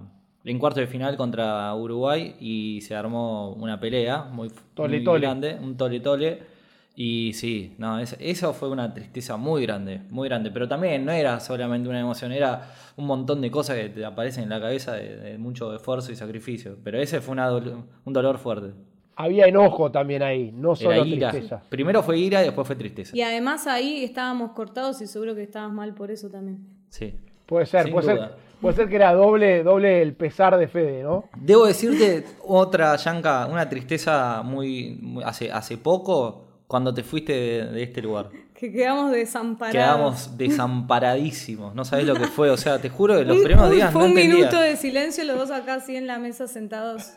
En 0.44 0.58
cuarto 0.58 0.80
de 0.80 0.86
final 0.86 1.16
contra 1.16 1.74
Uruguay 1.74 2.36
y 2.40 2.80
se 2.82 2.94
armó 2.94 3.52
una 3.54 3.78
pelea 3.80 4.24
muy, 4.24 4.50
Tole, 4.74 4.96
muy 4.96 5.04
tole. 5.04 5.20
grande, 5.20 5.56
un 5.60 5.76
tole 5.76 6.00
tole. 6.00 6.58
Y 7.00 7.32
sí, 7.34 7.74
no, 7.78 7.98
es- 8.00 8.16
eso 8.18 8.52
fue 8.54 8.68
una 8.70 8.92
tristeza 8.92 9.36
muy 9.36 9.62
grande, 9.62 10.00
muy 10.10 10.28
grande. 10.28 10.50
Pero 10.50 10.66
también 10.66 11.04
no 11.04 11.12
era 11.12 11.38
solamente 11.38 11.88
una 11.88 12.00
emoción, 12.00 12.32
era 12.32 12.72
un 12.96 13.06
montón 13.06 13.40
de 13.40 13.50
cosas 13.50 13.76
que 13.76 13.88
te 13.90 14.04
aparecen 14.04 14.44
en 14.44 14.48
la 14.50 14.60
cabeza 14.60 14.94
de, 14.94 15.16
de 15.16 15.38
mucho 15.38 15.74
esfuerzo 15.76 16.10
y 16.12 16.16
sacrificio. 16.16 16.76
Pero 16.82 16.98
ese 17.00 17.20
fue 17.20 17.32
una 17.32 17.52
un 17.52 18.12
dolor 18.12 18.38
fuerte. 18.38 18.72
Había 19.14 19.46
enojo 19.46 19.90
también 19.90 20.22
ahí, 20.22 20.50
no 20.52 20.70
Era 20.74 20.76
solo 20.96 21.04
ira. 21.04 21.30
tristeza. 21.30 21.62
Primero 21.68 22.02
fue 22.02 22.18
ira 22.18 22.40
y 22.40 22.44
después 22.46 22.66
fue 22.66 22.76
tristeza. 22.76 23.16
Y 23.16 23.20
además 23.22 23.66
ahí 23.66 24.02
estábamos 24.04 24.52
cortados 24.52 25.00
y 25.02 25.06
seguro 25.08 25.34
que 25.34 25.42
estabas 25.42 25.72
mal 25.72 25.92
por 25.94 26.10
eso 26.12 26.28
también. 26.30 26.58
Sí. 26.88 27.14
Puede 27.48 27.64
ser, 27.66 27.84
Sin 27.84 27.92
puede 27.94 28.12
duda. 28.14 28.28
ser, 28.28 28.36
puede 28.60 28.76
ser 28.76 28.88
que 28.88 28.96
era 28.96 29.12
doble, 29.14 29.62
doble 29.62 30.02
el 30.02 30.12
pesar 30.14 30.56
de 30.58 30.68
Fede, 30.68 31.02
¿no? 31.02 31.24
Debo 31.34 31.64
decirte 31.66 32.24
otra, 32.46 32.94
Yanka, 32.96 33.46
una 33.50 33.68
tristeza 33.68 34.42
muy, 34.44 34.98
muy- 35.00 35.24
hace, 35.24 35.50
hace 35.50 35.78
poco, 35.78 36.44
cuando 36.66 36.92
te 36.92 37.02
fuiste 37.02 37.32
de, 37.32 37.64
de 37.72 37.82
este 37.82 38.02
lugar. 38.02 38.28
Que 38.58 38.72
quedamos 38.72 39.12
desamparados. 39.12 39.72
Quedamos 39.72 40.36
desamparadísimos. 40.36 41.74
No 41.76 41.84
sabés 41.84 42.06
lo 42.06 42.14
que 42.14 42.26
fue. 42.26 42.50
O 42.50 42.56
sea, 42.56 42.78
te 42.80 42.88
juro 42.88 43.16
que 43.16 43.24
los 43.24 43.36
primeros 43.38 43.70
días 43.70 43.92
fue 43.92 44.00
no 44.02 44.06
un 44.06 44.10
entendía. 44.18 44.34
minuto 44.36 44.60
de 44.60 44.76
silencio, 44.76 45.24
los 45.24 45.38
dos 45.38 45.50
acá 45.52 45.74
así 45.74 45.94
en 45.96 46.06
la 46.08 46.18
mesa 46.18 46.48
sentados, 46.48 47.12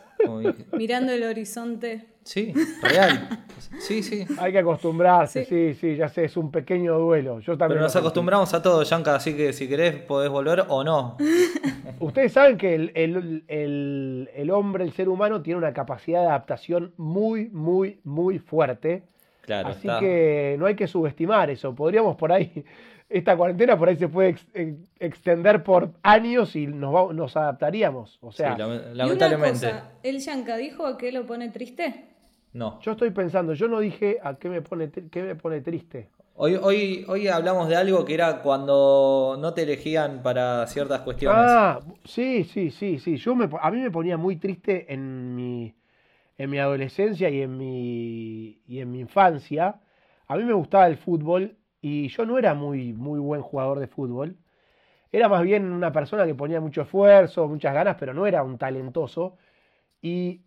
mirando 0.72 1.12
el 1.12 1.24
horizonte. 1.24 2.06
Sí, 2.22 2.54
real. 2.82 3.44
Sí, 3.80 4.04
sí. 4.04 4.24
Hay 4.38 4.52
que 4.52 4.58
acostumbrarse, 4.60 5.44
sí. 5.44 5.74
sí, 5.74 5.96
ya 5.96 6.08
sé, 6.08 6.26
es 6.26 6.36
un 6.36 6.52
pequeño 6.52 6.96
duelo. 6.96 7.40
Yo 7.40 7.58
también 7.58 7.78
Pero 7.78 7.82
nos 7.82 7.96
acostumbramos 7.96 8.54
a 8.54 8.62
todo, 8.62 8.84
Yanka, 8.84 9.16
así 9.16 9.34
que 9.36 9.52
si 9.52 9.66
querés 9.68 9.96
podés 9.96 10.30
volver 10.30 10.64
o 10.68 10.84
no. 10.84 11.16
Ustedes 11.98 12.32
saben 12.32 12.56
que 12.56 12.74
el, 12.76 12.92
el- 12.94 13.44
el- 13.48 14.30
el 14.34 14.50
hombre, 14.52 14.84
el 14.84 14.92
ser 14.92 15.08
humano, 15.08 15.42
tiene 15.42 15.58
una 15.58 15.72
capacidad 15.72 16.20
de 16.20 16.26
adaptación 16.28 16.92
muy, 16.96 17.48
muy, 17.50 17.98
muy 18.04 18.38
fuerte. 18.38 19.02
Claro, 19.42 19.68
Así 19.68 19.86
está. 19.88 20.00
que 20.00 20.56
no 20.58 20.66
hay 20.66 20.74
que 20.74 20.86
subestimar 20.86 21.50
eso. 21.50 21.74
Podríamos 21.74 22.16
por 22.16 22.32
ahí, 22.32 22.64
esta 23.08 23.36
cuarentena 23.36 23.76
por 23.76 23.88
ahí 23.88 23.96
se 23.96 24.08
puede 24.08 24.30
ex- 24.30 24.46
ex- 24.54 24.78
extender 24.98 25.62
por 25.62 25.90
años 26.02 26.56
y 26.56 26.66
nos, 26.66 26.94
va- 26.94 27.12
nos 27.12 27.36
adaptaríamos. 27.36 28.18
O 28.22 28.30
Sí, 28.32 28.38
sea, 28.38 28.54
Y 28.54 28.94
lamentablemente. 28.96 29.66
una 29.66 29.80
cosa, 29.80 29.90
¿el 30.02 30.18
Yanka 30.20 30.56
dijo 30.56 30.86
a 30.86 30.96
qué 30.96 31.12
lo 31.12 31.26
pone 31.26 31.50
triste? 31.50 32.06
No. 32.54 32.78
yo 32.82 32.92
estoy 32.92 33.10
pensando, 33.10 33.54
yo 33.54 33.66
no 33.68 33.80
dije 33.80 34.18
a 34.22 34.34
qué 34.34 34.48
me 34.50 34.60
pone, 34.62 34.90
qué 34.90 35.22
me 35.22 35.34
pone 35.36 35.60
triste. 35.62 36.08
Hoy, 36.34 36.54
hoy, 36.62 37.04
hoy 37.08 37.28
hablamos 37.28 37.68
de 37.68 37.76
algo 37.76 38.04
que 38.04 38.14
era 38.14 38.40
cuando 38.42 39.36
no 39.40 39.52
te 39.54 39.62
elegían 39.62 40.22
para 40.22 40.66
ciertas 40.66 41.00
cuestiones. 41.02 41.38
Ah, 41.46 41.80
sí, 42.04 42.44
sí, 42.44 42.70
sí, 42.70 42.98
sí. 42.98 43.16
Yo 43.16 43.34
me, 43.34 43.48
a 43.60 43.70
mí 43.70 43.80
me 43.80 43.90
ponía 43.90 44.16
muy 44.16 44.36
triste 44.36 44.92
en 44.92 45.34
mi, 45.34 45.74
en 46.38 46.50
mi 46.50 46.58
adolescencia 46.58 47.28
y 47.30 47.42
en 47.42 47.56
mi, 47.58 48.60
y 48.66 48.80
en 48.80 48.90
mi 48.90 49.00
infancia. 49.00 49.80
A 50.26 50.36
mí 50.36 50.44
me 50.44 50.52
gustaba 50.54 50.86
el 50.86 50.96
fútbol 50.96 51.56
y 51.80 52.08
yo 52.08 52.24
no 52.26 52.38
era 52.38 52.54
muy, 52.54 52.92
muy 52.92 53.20
buen 53.20 53.42
jugador 53.42 53.80
de 53.80 53.86
fútbol. 53.88 54.36
Era 55.12 55.28
más 55.28 55.42
bien 55.42 55.72
una 55.72 55.92
persona 55.92 56.26
que 56.26 56.34
ponía 56.34 56.60
mucho 56.60 56.82
esfuerzo, 56.82 57.48
muchas 57.48 57.74
ganas, 57.74 57.96
pero 57.98 58.14
no 58.14 58.26
era 58.26 58.42
un 58.42 58.58
talentoso. 58.58 59.36
Y 60.02 60.42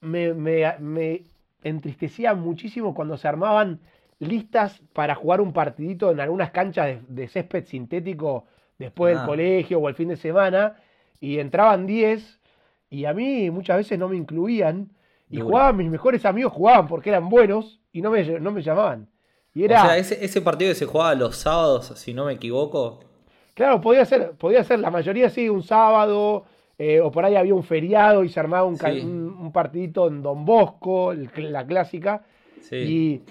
me, 0.00 0.34
me- 0.34 0.78
me 0.80 1.24
entristecía 1.62 2.34
muchísimo 2.34 2.94
cuando 2.94 3.16
se 3.16 3.28
armaban 3.28 3.80
listas 4.18 4.80
para 4.92 5.14
jugar 5.14 5.40
un 5.40 5.52
partidito 5.52 6.10
en 6.10 6.20
algunas 6.20 6.50
canchas 6.52 6.86
de, 7.08 7.22
de 7.22 7.28
césped 7.28 7.64
sintético 7.66 8.46
después 8.78 9.16
Ah. 9.16 9.20
del 9.20 9.26
colegio 9.26 9.78
o 9.80 9.88
el 9.88 9.94
fin 9.94 10.08
de 10.08 10.16
semana 10.16 10.76
y 11.20 11.38
entraban 11.38 11.86
10 11.86 12.40
y 12.90 13.04
a 13.06 13.14
mí 13.14 13.50
muchas 13.50 13.78
veces 13.78 13.98
no 13.98 14.08
me 14.08 14.16
incluían 14.16 14.90
y 15.32 15.40
jugaban, 15.40 15.76
mis 15.76 15.90
mejores 15.90 16.24
amigos 16.24 16.52
jugaban 16.52 16.86
porque 16.86 17.10
eran 17.10 17.28
buenos 17.28 17.80
y 17.92 18.02
no 18.02 18.10
me, 18.10 18.24
no 18.40 18.50
me 18.52 18.62
llamaban. 18.62 19.08
Y 19.54 19.64
era, 19.64 19.82
O 19.82 19.86
sea, 19.86 19.98
ese, 19.98 20.24
ese 20.24 20.40
partido 20.40 20.70
que 20.70 20.74
se 20.76 20.86
jugaba 20.86 21.14
los 21.14 21.36
sábados, 21.36 21.92
si 21.96 22.14
no 22.14 22.26
me 22.26 22.32
equivoco. 22.34 23.00
Claro, 23.54 23.80
podía 23.80 24.04
ser, 24.04 24.32
podía 24.32 24.64
ser 24.64 24.78
la 24.78 24.90
mayoría 24.90 25.28
sí, 25.28 25.48
un 25.48 25.62
sábado, 25.62 26.44
eh, 26.78 27.00
o 27.00 27.10
por 27.10 27.24
ahí 27.24 27.36
había 27.36 27.54
un 27.54 27.62
feriado 27.64 28.24
y 28.24 28.28
se 28.30 28.40
armaba 28.40 28.64
un, 28.64 28.78
Sí. 28.78 29.00
un, 29.04 29.36
un 29.38 29.52
partidito 29.52 30.08
en 30.08 30.22
Don 30.22 30.44
Bosco, 30.44 31.12
el 31.12 31.28
la 31.52 31.66
clásica. 31.66 32.24
Sí. 32.62 32.76
Y, 32.76 33.22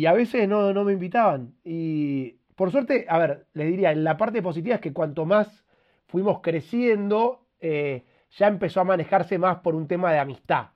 y 0.00 0.06
a 0.06 0.12
veces 0.12 0.48
no, 0.48 0.72
no 0.72 0.84
me 0.84 0.92
invitaban. 0.94 1.54
Y 1.64 2.36
por 2.54 2.70
suerte, 2.70 3.04
a 3.08 3.18
ver, 3.18 3.46
les 3.52 3.66
diría, 3.68 3.94
la 3.94 4.16
parte 4.16 4.40
positiva 4.42 4.76
es 4.76 4.80
que 4.80 4.92
cuanto 4.94 5.26
más 5.26 5.64
fuimos 6.06 6.40
creciendo, 6.40 7.40
eh, 7.60 8.04
ya 8.38 8.46
empezó 8.48 8.80
a 8.80 8.84
manejarse 8.84 9.38
más 9.38 9.58
por 9.58 9.74
un 9.74 9.86
tema 9.86 10.10
de 10.12 10.18
amistad. 10.18 10.68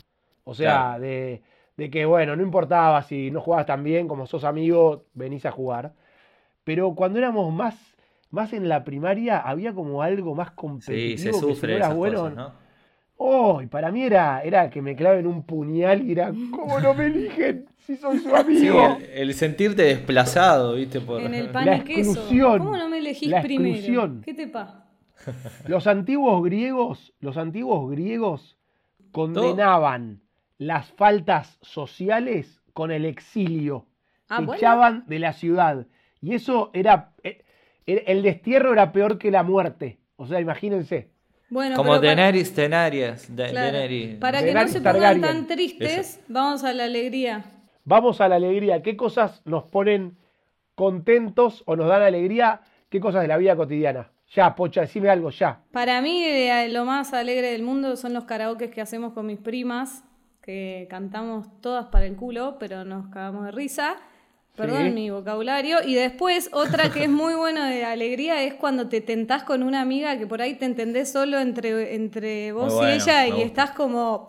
O 0.50 0.54
sea, 0.54 0.66
Claro. 0.66 1.02
de, 1.02 1.42
de 1.76 1.90
que, 1.90 2.04
bueno, 2.06 2.36
no 2.36 2.42
importaba 2.42 3.02
si 3.02 3.30
no 3.30 3.40
jugabas 3.40 3.66
tan 3.66 3.84
bien, 3.84 4.08
como 4.08 4.26
sos 4.26 4.44
amigo, 4.44 5.06
venís 5.14 5.46
a 5.46 5.52
jugar. 5.52 5.94
Pero 6.64 6.94
cuando 6.94 7.18
éramos 7.18 7.52
más, 7.52 7.76
más 8.30 8.52
en 8.52 8.68
la 8.68 8.84
primaria, 8.84 9.38
había 9.38 9.72
como 9.74 10.02
algo 10.02 10.34
más 10.34 10.50
Sí, 10.50 10.56
competitivo. 10.56 11.18
se 11.18 11.24
que 11.24 11.32
si 11.32 11.38
no 11.38 11.54
sufre 11.54 11.94
bueno, 11.96 12.20
cosas, 12.22 12.36
¿no? 12.36 12.52
Oh, 13.22 13.60
y 13.62 13.66
para 13.66 13.90
mí 13.92 14.02
era, 14.02 14.42
era 14.42 14.70
que 14.70 14.80
me 14.82 14.96
claven 14.96 15.26
un 15.26 15.42
puñal 15.44 16.02
y 16.02 16.12
era, 16.12 16.32
¿cómo 16.50 16.80
no 16.80 16.94
me 16.94 17.06
eligen 17.06 17.66
si 17.86 17.96
soy 17.96 18.18
su 18.18 18.30
Sí, 18.30 18.34
amigo? 18.36 18.96
el, 19.12 19.28
el 19.28 19.34
sentirte 19.34 19.82
desplazado, 19.82 20.74
¿viste? 20.74 21.00
Por... 21.00 21.20
En 21.20 21.34
el 21.34 21.46
La 21.52 21.52
pan 21.52 21.68
y 21.68 21.80
queso. 21.82 22.12
exclusión. 22.12 22.58
¿Cómo 22.58 22.76
no 22.76 22.88
me 22.88 22.98
elegís 22.98 23.30
La 23.30 23.42
primero? 23.42 23.72
exclusión. 23.72 24.22
¿Qué 24.24 24.34
te 24.34 24.46
pasa? 24.48 24.86
Los 25.66 25.86
antiguos 25.86 26.42
griegos, 26.42 27.12
los 27.20 27.36
antiguos 27.36 27.90
griegos 27.90 28.56
condenaban 29.12 30.22
las 30.60 30.92
faltas 30.92 31.58
sociales 31.62 32.60
con 32.74 32.90
el 32.90 33.06
exilio. 33.06 33.86
Ah, 34.28 34.36
bueno. 34.40 34.54
echaban 34.54 35.04
de 35.08 35.18
la 35.18 35.32
ciudad. 35.32 35.86
Y 36.20 36.34
eso 36.34 36.70
era, 36.74 37.14
eh, 37.24 37.42
el 37.86 38.02
el 38.06 38.22
destierro 38.22 38.72
era 38.74 38.92
peor 38.92 39.16
que 39.18 39.30
la 39.30 39.42
muerte. 39.42 39.98
O 40.16 40.26
sea, 40.26 40.38
imagínense. 40.38 41.08
Bueno, 41.48 41.76
Como 41.76 41.88
para- 41.92 42.02
Daenerys, 42.02 42.54
Daenerys, 42.54 43.34
Da- 43.34 43.48
claro, 43.48 43.72
Daenerys. 43.78 44.18
para 44.18 44.42
que 44.44 44.52
no 44.52 44.68
se 44.68 44.78
pongan 44.80 44.92
Targaryen. 44.92 45.20
tan 45.22 45.46
tristes, 45.46 46.20
vamos 46.28 46.62
a 46.62 46.72
la 46.74 46.84
alegría. 46.84 47.42
Vamos 47.84 48.20
a 48.20 48.28
la 48.28 48.36
alegría. 48.36 48.82
¿Qué 48.82 48.96
cosas 48.96 49.40
nos 49.46 49.64
ponen 49.64 50.18
contentos 50.74 51.62
o 51.66 51.74
nos 51.74 51.88
dan 51.88 52.02
alegría? 52.02 52.60
¿Qué 52.88 53.00
cosas 53.00 53.22
de 53.22 53.28
la 53.28 53.36
vida 53.36 53.56
cotidiana? 53.56 54.10
Ya, 54.34 54.54
Pocha, 54.54 54.82
decime 54.82 55.08
algo, 55.08 55.30
ya. 55.30 55.62
Para 55.72 56.00
mí 56.02 56.22
eh, 56.22 56.68
lo 56.68 56.84
más 56.84 57.12
alegre 57.14 57.50
del 57.50 57.62
mundo 57.62 57.96
son 57.96 58.12
los 58.14 58.24
karaokes 58.24 58.70
que 58.70 58.80
hacemos 58.80 59.12
con 59.12 59.26
mis 59.26 59.38
primas, 59.38 60.04
que 60.50 60.86
cantamos 60.90 61.46
todas 61.60 61.86
para 61.86 62.06
el 62.06 62.16
culo, 62.16 62.56
pero 62.58 62.84
nos 62.84 63.06
cagamos 63.08 63.44
de 63.44 63.52
risa. 63.52 63.96
Perdón 64.56 64.86
Sí. 64.86 64.90
mi 64.90 65.10
vocabulario. 65.10 65.78
Y 65.86 65.94
después, 65.94 66.50
otra 66.52 66.90
que 66.92 67.04
es 67.04 67.08
muy 67.08 67.34
bueno 67.34 67.64
de 67.64 67.84
alegría 67.84 68.42
es 68.42 68.54
cuando 68.54 68.88
te 68.88 69.00
tentás 69.00 69.44
con 69.44 69.62
una 69.62 69.80
amiga 69.80 70.18
que 70.18 70.26
por 70.26 70.42
ahí 70.42 70.54
te 70.56 70.64
entendés 70.66 71.10
solo 71.12 71.38
entre, 71.38 71.94
entre 71.94 72.52
vos 72.52 72.74
bueno, 72.74 72.90
y 72.92 72.96
ella 72.96 73.26
y 73.26 73.30
gusta. 73.30 73.46
estás 73.46 73.70
como 73.70 74.26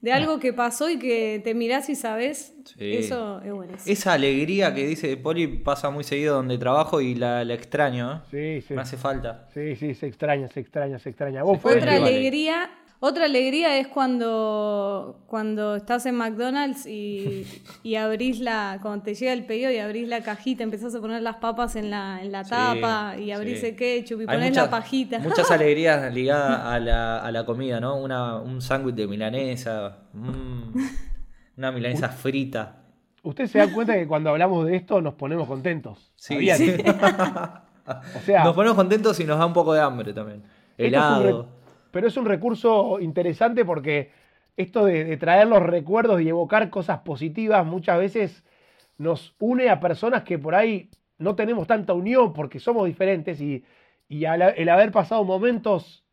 de 0.00 0.12
algo 0.12 0.38
que 0.38 0.52
pasó 0.52 0.88
y 0.88 0.98
que 0.98 1.40
te 1.42 1.54
mirás 1.54 1.88
y 1.90 1.96
sabés. 1.96 2.54
Sí. 2.78 2.92
Eso 2.98 3.40
es 3.44 3.52
bueno. 3.52 3.72
Esa 3.84 4.12
alegría 4.12 4.72
que 4.72 4.86
dice 4.86 5.16
Poli 5.16 5.48
pasa 5.48 5.90
muy 5.90 6.04
seguido 6.04 6.36
donde 6.36 6.56
trabajo 6.56 7.00
y 7.00 7.14
la, 7.16 7.44
la 7.44 7.54
extraño, 7.54 8.22
¿eh? 8.32 8.60
Sí, 8.60 8.66
sí. 8.68 8.74
Me 8.74 8.82
hace 8.82 8.96
falta. 8.96 9.48
Sí, 9.52 9.74
sí, 9.74 9.94
se 9.94 10.06
extraña, 10.06 10.48
se 10.48 10.60
extraña, 10.60 10.98
se 11.00 11.08
extraña. 11.10 11.42
Vos, 11.42 11.58
Otra 11.64 11.98
vale. 11.98 12.30
Otra 13.00 13.26
alegría 13.26 13.78
es 13.78 13.88
cuando, 13.88 15.20
cuando 15.26 15.76
estás 15.76 16.06
en 16.06 16.14
McDonald's 16.16 16.86
y, 16.86 17.46
y 17.82 17.96
abrís 17.96 18.40
la, 18.40 18.78
cuando 18.82 19.04
te 19.04 19.14
llega 19.14 19.32
el 19.32 19.44
pedido 19.44 19.70
y 19.70 19.78
abrís 19.78 20.08
la 20.08 20.22
cajita, 20.22 20.62
empezás 20.62 20.94
a 20.94 21.00
poner 21.00 21.22
las 21.22 21.36
papas 21.36 21.76
en 21.76 21.90
la, 21.90 22.20
en 22.22 22.32
la 22.32 22.44
Sí, 22.44 22.50
tapa 22.50 23.16
y 23.18 23.32
abrís 23.32 23.60
sí. 23.60 23.66
el 23.66 23.76
ketchup 23.76 24.18
y 24.18 24.22
Hay 24.22 24.26
ponés 24.26 24.48
muchas- 24.50 24.64
la 24.64 24.70
pajita. 24.70 25.18
Muchas 25.18 25.50
alegrías 25.50 26.12
ligadas 26.14 26.60
a 26.64 26.78
la, 26.80 27.18
a 27.18 27.30
la 27.30 27.44
comida, 27.44 27.80
¿no? 27.80 27.96
Una, 27.96 28.36
un 28.36 28.60
sándwich 28.62 28.94
de 28.94 29.06
milanesa, 29.06 29.98
mm, 30.12 30.78
una 31.58 31.72
milanesa 31.72 32.08
frita. 32.08 32.82
Ustedes 33.22 33.50
se 33.50 33.58
dan 33.58 33.72
cuenta 33.72 33.94
que 33.94 34.06
cuando 34.06 34.30
hablamos 34.30 34.64
de 34.66 34.76
esto 34.76 35.00
nos 35.02 35.14
ponemos 35.14 35.46
contentos. 35.48 36.12
Sí, 36.16 36.48
sí. 36.56 36.76
O 37.88 38.20
sea, 38.24 38.42
Nos 38.42 38.54
ponemos 38.56 38.74
contentos 38.76 39.20
y 39.20 39.24
nos 39.24 39.38
da 39.38 39.46
un 39.46 39.52
poco 39.52 39.72
de 39.72 39.80
hambre 39.80 40.12
también. 40.12 40.38
esto 40.38 40.48
es 40.76 40.80
un 40.80 40.86
Helado. 40.88 41.48
Pero 41.96 42.08
es 42.08 42.16
un 42.18 42.26
recurso 42.26 43.00
interesante 43.00 43.64
porque 43.64 44.10
esto 44.54 44.84
de, 44.84 45.02
de 45.04 45.16
traer 45.16 45.46
los 45.46 45.62
recuerdos 45.62 46.20
y 46.20 46.28
evocar 46.28 46.68
cosas 46.68 46.98
positivas 46.98 47.64
muchas 47.64 47.98
veces 47.98 48.44
nos 48.98 49.34
une 49.38 49.70
a 49.70 49.80
personas 49.80 50.22
que 50.22 50.38
por 50.38 50.54
ahí 50.54 50.90
no 51.16 51.34
tenemos 51.34 51.66
tanta 51.66 51.94
unión 51.94 52.34
porque 52.34 52.60
somos 52.60 52.84
diferentes 52.86 53.40
y, 53.40 53.64
y 54.10 54.26
el 54.26 54.68
haber 54.68 54.92
pasado 54.92 55.24
momentos 55.24 56.04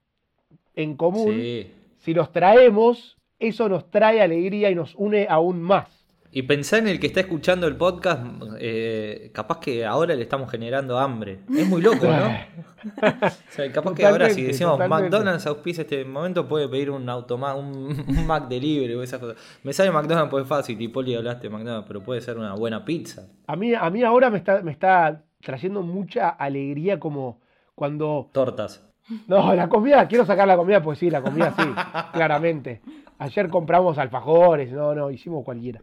en 0.74 0.96
común, 0.96 1.34
Sí. 1.34 1.70
si 1.98 2.14
los 2.14 2.32
traemos, 2.32 3.18
eso 3.38 3.68
nos 3.68 3.92
trae 3.92 4.22
alegría 4.22 4.72
y 4.72 4.76
nos 4.76 4.96
une 4.96 5.28
aún 5.30 5.62
más. 5.62 6.03
Y 6.36 6.42
pensá 6.42 6.80
en 6.80 6.88
el 6.88 7.00
que 7.00 7.06
está 7.06 7.20
escuchando 7.20 7.68
el 7.68 7.76
podcast, 7.76 8.26
eh, 8.60 9.30
capaz 9.36 9.60
que 9.60 9.86
ahora 9.86 10.16
le 10.16 10.24
estamos 10.24 10.50
generando 10.50 10.98
hambre. 10.98 11.42
Es 11.56 11.68
muy 11.68 11.80
loco, 11.80 12.08
¿no? 12.08 12.26
O 12.26 13.30
sea, 13.50 13.72
capaz 13.72 13.94
que 13.94 14.04
ahora 14.04 14.32
si 14.32 14.42
decimos 14.42 14.74
totalmente. 14.74 15.04
McDonald's 15.04 15.46
auspicia 15.46 15.84
este 15.84 16.04
momento, 16.04 16.48
puede 16.48 16.68
pedir 16.68 16.90
un 16.90 17.08
automa 17.08 17.54
un, 17.54 18.04
un 18.08 18.26
Mac 18.26 18.48
delivery 18.48 18.96
o 18.96 19.04
esas 19.04 19.20
cosas. 19.20 19.38
Me 19.62 19.74
sale 19.74 19.92
McDonald's 19.92 20.32
pues 20.32 20.42
es 20.42 20.50
fácil, 20.50 20.82
y 20.82 20.88
Poli 20.88 21.14
hablaste 21.14 21.50
de 21.50 21.54
McDonald's, 21.54 21.88
pero 21.88 22.02
puede 22.02 22.20
ser 22.22 22.40
una 22.40 22.56
buena 22.56 22.84
pizza. 22.84 23.28
A 23.46 23.56
mí, 23.56 23.76
a 23.76 23.88
mí 23.92 24.04
ahora 24.04 24.32
me 24.32 24.40
está, 24.40 24.64
me 24.64 24.72
está 24.72 25.22
trayendo 25.40 25.84
mucha 25.84 26.30
alegría 26.30 27.00
como 27.00 27.42
cuando... 27.76 28.32
Tortas. 28.34 28.84
No, 29.28 29.54
la 29.54 29.70
comida, 29.70 30.08
quiero 30.08 30.26
sacar 30.26 30.48
la 30.48 30.58
comida, 30.58 30.82
pues 30.82 30.98
sí, 30.98 31.12
la 31.12 31.22
comida 31.22 31.54
sí, 31.56 31.64
claramente. 32.12 32.82
Ayer 33.20 33.50
compramos 33.50 34.00
alfajores, 34.00 34.72
no, 34.72 34.96
no, 34.96 35.12
hicimos 35.12 35.46
cualquiera. 35.46 35.82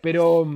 Pero 0.00 0.46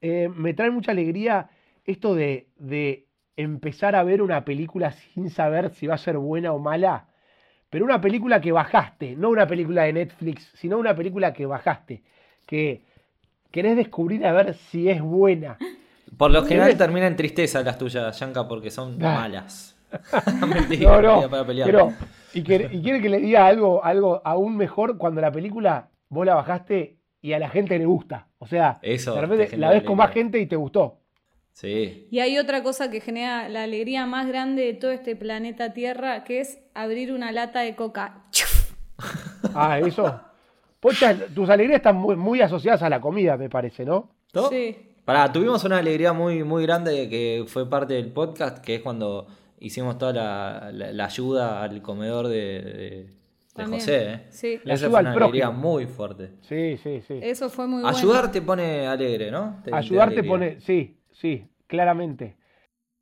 eh, 0.00 0.28
me 0.34 0.54
trae 0.54 0.70
mucha 0.70 0.92
alegría 0.92 1.50
esto 1.84 2.14
de, 2.14 2.48
de 2.56 3.06
empezar 3.36 3.94
a 3.96 4.02
ver 4.02 4.22
una 4.22 4.44
película 4.44 4.92
sin 4.92 5.30
saber 5.30 5.70
si 5.70 5.86
va 5.86 5.94
a 5.94 5.98
ser 5.98 6.18
buena 6.18 6.52
o 6.52 6.58
mala, 6.58 7.06
pero 7.70 7.84
una 7.84 8.00
película 8.00 8.40
que 8.40 8.52
bajaste, 8.52 9.14
no 9.16 9.28
una 9.30 9.46
película 9.46 9.84
de 9.84 9.92
Netflix, 9.92 10.50
sino 10.54 10.78
una 10.78 10.94
película 10.94 11.32
que 11.32 11.46
bajaste, 11.46 12.02
que 12.46 12.82
querés 13.50 13.76
descubrir 13.76 14.24
a 14.26 14.32
ver 14.32 14.54
si 14.54 14.88
es 14.88 15.00
buena. 15.00 15.58
Por 16.16 16.30
lo 16.30 16.42
general 16.44 16.76
termina 16.76 17.06
en 17.06 17.16
tristeza 17.16 17.62
las 17.62 17.78
tuyas, 17.78 18.18
Yanka, 18.18 18.48
porque 18.48 18.70
son 18.70 18.98
Ah. 19.02 19.14
malas. 19.14 19.76
Mentira, 20.46 20.90
No, 20.90 21.02
no, 21.02 21.08
mentira, 21.12 21.28
para 21.30 21.46
pelear. 21.46 21.66
pero, 21.70 21.92
y, 22.34 22.42
quiere, 22.42 22.68
y 22.72 22.82
quiere 22.82 23.00
que 23.00 23.08
le 23.08 23.18
diga 23.20 23.46
algo, 23.46 23.82
algo 23.84 24.20
aún 24.24 24.56
mejor 24.56 24.98
cuando 24.98 25.20
la 25.20 25.30
película 25.32 25.88
vos 26.10 26.26
la 26.26 26.34
bajaste 26.34 26.97
y 27.20 27.32
a 27.32 27.38
la 27.38 27.48
gente 27.50 27.78
le 27.78 27.86
gusta. 27.86 28.28
O 28.38 28.46
sea, 28.46 28.78
Eso 28.82 29.14
de 29.14 29.20
te 29.20 29.26
repente 29.26 29.56
la 29.56 29.70
ves 29.70 29.82
con 29.82 29.96
más 29.96 30.12
gente 30.12 30.38
y 30.38 30.46
te 30.46 30.56
gustó. 30.56 31.00
Sí. 31.52 32.06
Y 32.10 32.20
hay 32.20 32.38
otra 32.38 32.62
cosa 32.62 32.88
que 32.90 33.00
genera 33.00 33.48
la 33.48 33.64
alegría 33.64 34.06
más 34.06 34.28
grande 34.28 34.64
de 34.64 34.74
todo 34.74 34.92
este 34.92 35.16
planeta 35.16 35.72
Tierra, 35.72 36.22
que 36.22 36.40
es 36.40 36.60
abrir 36.74 37.12
una 37.12 37.32
lata 37.32 37.60
de 37.60 37.74
coca. 37.74 38.24
Ah, 39.54 39.78
eso. 39.78 40.20
Pocha, 40.80 41.16
tus 41.34 41.48
alegrías 41.48 41.78
están 41.78 41.96
muy, 41.96 42.16
muy 42.16 42.40
asociadas 42.40 42.82
a 42.82 42.88
la 42.88 43.00
comida, 43.00 43.36
me 43.36 43.48
parece, 43.48 43.84
¿no? 43.84 44.10
Sí. 44.50 44.76
Pará, 45.04 45.32
tuvimos 45.32 45.64
una 45.64 45.78
alegría 45.78 46.12
muy, 46.12 46.44
muy 46.44 46.62
grande 46.64 47.08
que 47.08 47.44
fue 47.46 47.68
parte 47.68 47.94
del 47.94 48.12
podcast, 48.12 48.58
que 48.58 48.76
es 48.76 48.82
cuando 48.82 49.26
hicimos 49.58 49.98
toda 49.98 50.12
la, 50.12 50.70
la- 50.72 50.92
la 50.92 51.04
ayuda 51.06 51.62
al 51.62 51.80
comedor 51.82 52.28
de 52.28 53.08
También. 53.58 53.80
José. 53.80 54.12
¿eh? 54.12 54.26
Sí. 54.30 54.60
La 54.64 54.74
Esa 54.74 54.86
ayuda 54.86 54.90
fue 54.90 54.98
al 54.98 55.04
una 55.16 55.24
alegría 55.24 55.44
prójimo. 55.46 55.68
muy 55.70 55.86
fuerte. 55.86 56.30
Sí, 56.42 56.76
sí, 56.82 57.02
sí. 57.06 57.18
Eso 57.22 57.48
fue 57.50 57.66
muy 57.66 57.82
bueno. 57.82 57.96
Ayudar 57.96 58.32
te 58.32 58.40
pone 58.42 58.86
alegre, 58.86 59.30
¿no? 59.30 59.56
Te- 59.58 59.64
te 59.64 59.70
da 59.72 59.76
Ayudar 59.78 60.10
te 60.14 60.22
pone, 60.24 60.60
sí, 60.60 60.96
sí, 61.12 61.44
claramente. 61.66 62.36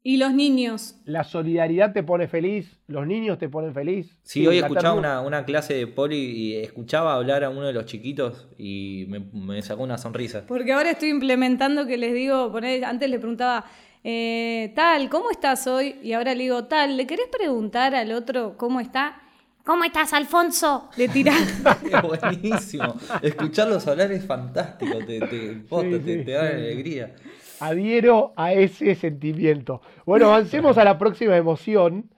Y 0.03 0.19
los 0.19 0.33
niños. 0.33 0.95
La 1.05 1.25
solidaridad 1.25 1.92
te 1.92 2.05
pone 2.05 2.29
feliz, 2.29 2.79
los 2.87 3.05
niños 3.09 3.38
te 3.38 3.49
ponen 3.49 3.75
feliz. 3.75 4.16
Sí, 4.23 4.47
hoy 4.47 4.59
escuchaba 4.59 4.95
una, 4.95 5.21
una 5.21 5.45
clase 5.45 5.75
de 5.75 5.88
poli 5.88 6.16
y 6.16 6.55
escuchaba 6.59 7.14
hablar 7.14 7.42
a 7.42 7.51
uno 7.51 7.62
de 7.66 7.73
los 7.73 7.87
chiquitos 7.87 8.47
y 8.57 9.07
me, 9.09 9.19
me 9.19 9.61
sacó 9.62 9.83
una 9.83 9.99
sonrisa. 9.99 10.45
Porque 10.47 10.73
ahora 10.73 10.92
estoy 10.92 11.09
implementando 11.09 11.87
que 11.88 11.97
les 11.99 12.14
digo, 12.14 12.53
poner, 12.53 12.85
antes 12.85 13.11
le 13.11 13.19
preguntaba, 13.19 13.64
eh, 14.05 14.73
tal, 14.77 15.11
¿cómo 15.11 15.33
estás 15.33 15.66
hoy? 15.66 15.97
Y 16.05 16.12
ahora 16.12 16.37
le 16.37 16.45
digo, 16.45 16.66
tal, 16.66 16.97
¿le 16.97 17.09
querés 17.09 17.27
preguntar 17.37 17.97
al 17.97 18.12
otro 18.12 18.57
cómo 18.57 18.79
está? 18.79 19.21
¿Cómo 19.66 19.83
estás, 19.85 20.12
Alfonso? 20.12 20.88
Le 20.96 21.09
tirás. 21.09 21.42
Es 21.85 22.02
buenísimo. 22.02 22.94
Escucharlos 23.20 23.87
hablar 23.88 24.12
es 24.12 24.24
fantástico. 24.24 24.98
Te, 25.05 25.18
te, 25.20 25.37
posta, 25.68 25.90
Sí, 25.90 25.98
te, 26.05 26.18
sí, 26.20 26.24
te 26.24 26.31
da 26.33 26.48
sí. 26.48 26.55
alegría. 26.55 27.14
Adhiero 27.59 28.33
a 28.37 28.52
ese 28.52 28.94
sentimiento. 28.94 29.81
Bueno, 30.05 30.26
avancemos 30.26 30.79
a 30.79 30.85
la 30.85 30.98
próxima 30.98 31.37
emoción, 31.37 32.11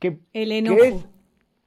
que, 0.00 0.18
El 0.32 0.48
que 0.48 0.58
enojo. 0.58 0.82
es 0.84 0.94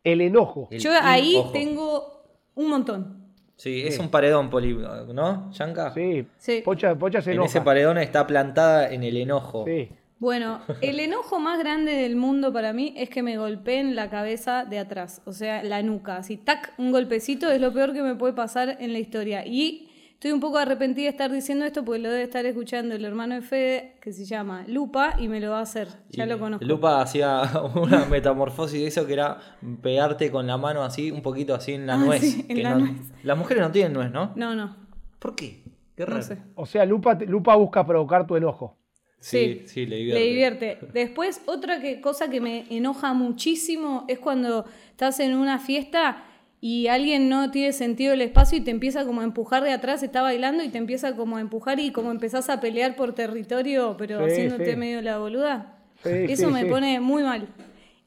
el 0.04 0.22
enojo. 0.22 0.68
El 0.72 0.80
Yo 0.82 0.92
ahí 1.02 1.36
enojo. 1.36 1.52
tengo 1.52 2.24
un 2.56 2.70
montón. 2.70 3.26
Sí, 3.56 3.84
es 3.88 3.98
un 4.00 4.10
paredón, 4.10 4.50
Poli, 4.50 4.74
¿no, 5.14 5.50
Yanka? 5.54 5.94
Sí, 5.94 6.28
Sí. 6.38 6.62
Pocha, 6.66 6.94
Pocha 6.96 7.22
se 7.22 7.30
En 7.32 7.36
enoja. 7.36 7.48
ese 7.50 7.62
paredón 7.62 7.98
está 8.00 8.28
plantada 8.28 8.92
en 8.92 9.04
el 9.04 9.16
enojo. 9.16 9.64
Sí. 9.66 9.90
Bueno, 10.20 10.62
el 10.82 11.00
enojo 11.00 11.40
más 11.40 11.60
grande 11.60 11.92
del 11.92 12.16
mundo 12.16 12.54
para 12.54 12.72
mí 12.74 12.94
es 12.98 13.10
que 13.10 13.22
me 13.22 13.38
golpeen 13.38 13.96
la 13.96 14.10
cabeza 14.10 14.64
de 14.66 14.80
atrás, 14.80 15.22
o 15.26 15.34
sea, 15.34 15.62
la 15.64 15.82
nuca. 15.84 16.18
Así, 16.18 16.38
tac, 16.38 16.74
un 16.78 16.92
golpecito 16.92 17.52
es 17.52 17.60
lo 17.60 17.74
peor 17.74 17.94
que 17.94 18.02
me 18.02 18.16
puede 18.16 18.34
pasar 18.34 18.78
en 18.80 18.94
la 18.94 19.00
historia. 19.00 19.46
Y 19.46 19.90
Estoy 20.16 20.32
un 20.32 20.40
poco 20.40 20.58
arrepentida 20.58 21.04
de 21.04 21.10
estar 21.10 21.30
diciendo 21.30 21.66
esto 21.66 21.84
porque 21.84 22.00
lo 22.02 22.10
debe 22.10 22.24
estar 22.24 22.46
escuchando 22.46 22.96
el 22.96 23.04
hermano 23.04 23.36
de 23.36 23.42
Fede 23.42 23.98
que 24.02 24.14
se 24.14 24.24
llama 24.24 24.64
Lupa 24.66 25.16
y 25.20 25.28
me 25.28 25.42
lo 25.42 25.52
va 25.52 25.60
a 25.60 25.64
hacer. 25.64 25.90
Ya 26.10 26.24
Y 26.26 26.30
lo 26.30 26.40
conozco. 26.40 26.66
Lupa 26.66 27.02
hacía 27.02 27.42
una 27.76 28.06
metamorfosis 28.06 28.80
de 28.80 28.88
eso 28.88 29.06
que 29.06 29.14
era 29.14 29.38
pegarte 29.84 30.32
con 30.32 30.48
la 30.48 30.58
mano 30.58 30.84
así, 30.84 31.12
un 31.12 31.22
poquito 31.22 31.54
así 31.54 31.74
en 31.74 31.86
la 31.86 31.96
Ah, 31.96 31.98
nuez. 31.98 32.22
sí, 32.22 32.46
en 32.48 32.56
que 32.56 32.64
la 32.64 32.72
no- 32.72 32.80
nuez. 32.86 32.92
Las 33.24 33.38
mujeres 33.38 33.62
no 33.62 33.72
tienen 33.72 33.92
nuez, 33.94 34.10
¿no? 34.10 34.32
No, 34.36 34.56
no. 34.56 34.78
¿Por 35.20 35.36
qué? 35.36 35.62
Qué 35.98 36.06
raro. 36.06 36.18
No 36.20 36.24
sé. 36.24 36.38
O 36.56 36.66
sea, 36.66 36.86
Lupa, 36.86 37.16
Lupa 37.28 37.56
busca 37.58 37.86
provocar 37.86 38.26
tu 38.26 38.38
enojo. 38.38 38.78
Sí, 39.20 39.62
Sí, 39.66 39.68
sí, 39.68 39.86
le 39.88 39.96
divierte. 39.98 40.20
Le 40.20 40.28
divierte. 40.30 40.78
Después, 40.94 41.42
otra 41.46 41.82
que, 41.82 42.00
cosa 42.02 42.30
que 42.30 42.42
me 42.42 42.66
enoja 42.70 43.14
muchísimo 43.14 44.06
es 44.08 44.20
cuando 44.20 44.66
estás 44.92 45.20
en 45.20 45.36
una 45.36 45.58
fiesta 45.60 46.24
y 46.62 46.88
alguien 46.88 47.28
no 47.30 47.52
tiene 47.52 47.74
sentido 47.74 48.14
el 48.14 48.22
espacio 48.22 48.58
y 48.58 48.62
te 48.62 48.72
empieza 48.72 49.06
como 49.06 49.22
a 49.22 49.24
empujar 49.24 49.64
de 49.64 49.72
atrás, 49.72 50.04
está 50.04 50.22
bailando 50.22 50.64
y 50.64 50.70
te 50.70 50.78
empieza 50.78 51.16
como 51.16 51.38
a 51.38 51.42
empujar 51.42 51.80
y 51.80 51.92
como 51.92 52.12
empezás 52.12 52.50
a 52.50 52.60
pelear 52.60 52.96
por 52.96 53.14
territorio, 53.14 53.96
pero 53.98 54.20
Sí, 54.26 54.32
haciéndote 54.32 54.72
sí. 54.72 54.76
medio 54.76 55.02
la 55.02 55.18
boluda. 55.18 55.80
Sí, 56.04 56.10
Eso 56.30 56.48
sí, 56.48 56.54
me 56.54 56.64
sí. 56.64 56.70
pone 56.70 57.00
muy 57.00 57.24
mal. 57.24 57.48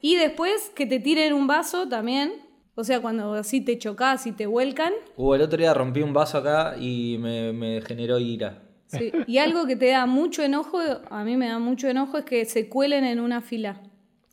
Y 0.01 0.15
después 0.15 0.71
que 0.75 0.85
te 0.85 0.99
tiren 0.99 1.33
un 1.33 1.47
vaso 1.47 1.87
también, 1.89 2.31
o 2.75 2.83
sea, 2.85 3.01
cuando 3.01 3.33
así 3.33 3.59
te 3.59 3.77
chocas 3.77 4.25
y 4.25 4.31
te 4.31 4.45
vuelcan. 4.45 4.93
Uh, 5.17 5.33
el 5.33 5.41
otro 5.41 5.57
día 5.57 5.73
rompí 5.73 6.01
un 6.01 6.13
vaso 6.13 6.37
acá 6.37 6.75
y 6.79 7.17
me, 7.19 7.51
me 7.51 7.81
generó 7.81 8.19
ira. 8.19 8.61
Sí. 8.97 9.13
Y 9.27 9.37
algo 9.37 9.65
que 9.67 9.75
te 9.75 9.89
da 9.91 10.05
mucho 10.05 10.41
enojo, 10.43 10.79
a 11.09 11.23
mí 11.23 11.37
me 11.37 11.47
da 11.47 11.59
mucho 11.59 11.87
enojo, 11.87 12.17
es 12.17 12.25
que 12.25 12.45
se 12.45 12.67
cuelen 12.69 13.05
en 13.05 13.19
una 13.19 13.41
fila. 13.41 13.81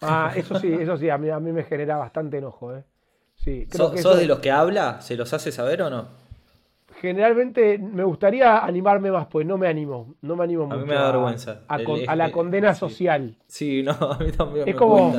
Ah, 0.00 0.32
eso 0.34 0.54
sí, 0.58 0.72
eso 0.72 0.96
sí, 0.96 1.08
a 1.10 1.18
mí, 1.18 1.28
a 1.30 1.38
mí 1.40 1.52
me 1.52 1.62
genera 1.64 1.96
bastante 1.96 2.38
enojo, 2.38 2.74
¿eh? 2.74 2.84
Sí, 3.34 3.66
creo 3.70 3.86
¿Sos, 3.86 3.92
que 3.96 4.02
sos 4.02 4.12
eso- 4.12 4.20
de 4.20 4.26
los 4.26 4.38
que 4.40 4.50
habla? 4.50 5.00
¿Se 5.02 5.16
los 5.16 5.32
hace 5.32 5.52
saber 5.52 5.82
o 5.82 5.90
no? 5.90 6.08
Generalmente 7.00 7.76
me 7.78 8.04
gustaría 8.04 8.58
animarme 8.64 9.10
más, 9.10 9.26
pues 9.26 9.46
no 9.46 9.58
me 9.58 9.68
animo, 9.68 10.14
no 10.22 10.36
me 10.36 10.44
animo 10.44 10.64
A 10.64 10.68
mí 10.68 10.74
mucho 10.74 10.86
me 10.86 10.94
da 10.94 11.10
vergüenza. 11.12 11.60
a, 11.68 11.78
con- 11.84 12.00
la 12.16 12.30
condena 12.32 12.72
sí. 12.72 12.80
social. 12.80 13.36
Sí, 13.46 13.82
no, 13.82 13.92
a 13.92 14.18
mí 14.18 14.32
también 14.32 14.66
Es 14.66 14.74
me 14.74 14.78
como, 14.78 15.12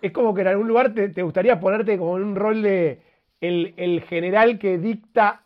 es 0.00 0.12
como 0.12 0.32
que 0.34 0.42
en 0.42 0.46
algún 0.46 0.68
lugar 0.68 0.94
te, 0.94 1.08
te 1.08 1.22
gustaría 1.22 1.58
ponerte 1.58 1.98
como 1.98 2.16
en 2.18 2.22
un 2.24 2.36
rol 2.36 2.62
de 2.62 3.02
el, 3.40 3.74
el 3.76 4.02
general 4.02 4.58
que 4.58 4.78
dicta 4.78 5.42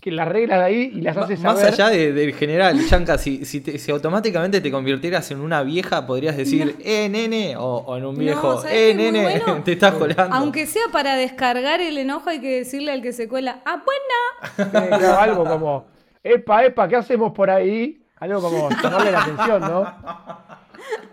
que 0.00 0.12
las 0.12 0.28
reglas 0.28 0.60
de 0.60 0.64
ahí 0.64 0.92
y 0.94 1.00
las 1.00 1.16
Ma- 1.16 1.22
hace 1.24 1.36
Más 1.38 1.58
saber. 1.58 1.72
allá 1.74 1.88
de- 1.88 2.12
del 2.12 2.32
general, 2.34 2.78
Yanka, 2.78 3.18
si, 3.18 3.44
si, 3.44 3.60
te- 3.60 3.78
si 3.78 3.90
automáticamente 3.90 4.60
te 4.60 4.70
convirtieras 4.70 5.28
en 5.32 5.40
una 5.40 5.62
vieja, 5.64 6.06
podrías 6.06 6.36
decir, 6.36 6.76
eh, 6.84 7.08
nene, 7.08 7.56
o, 7.56 7.64
o 7.78 7.96
en 7.96 8.04
un 8.06 8.14
No, 8.14 8.20
viejo, 8.20 8.58
¿sabes 8.60 8.76
eh, 8.76 8.94
nene, 8.94 9.22
bueno? 9.22 9.62
te 9.64 9.72
estás 9.72 9.94
colando. 9.94 10.34
Aunque 10.36 10.66
sea 10.66 10.84
para 10.92 11.16
descargar 11.16 11.80
el 11.80 11.98
enojo, 11.98 12.30
hay 12.30 12.40
que 12.40 12.58
decirle 12.58 12.92
al 12.92 13.02
que 13.02 13.12
se 13.12 13.26
cuela, 13.28 13.60
ah, 13.64 13.82
buena. 13.84 14.98
Eh, 15.00 15.06
algo 15.18 15.44
como, 15.44 15.86
epa, 16.22 16.64
epa, 16.64 16.86
¿qué 16.86 16.96
hacemos 16.96 17.32
por 17.32 17.50
ahí? 17.50 18.00
Algo 18.20 18.40
como 18.40 18.68
llamarle 18.70 19.10
la 19.12 19.22
atención, 19.22 19.60
¿no? 19.60 19.94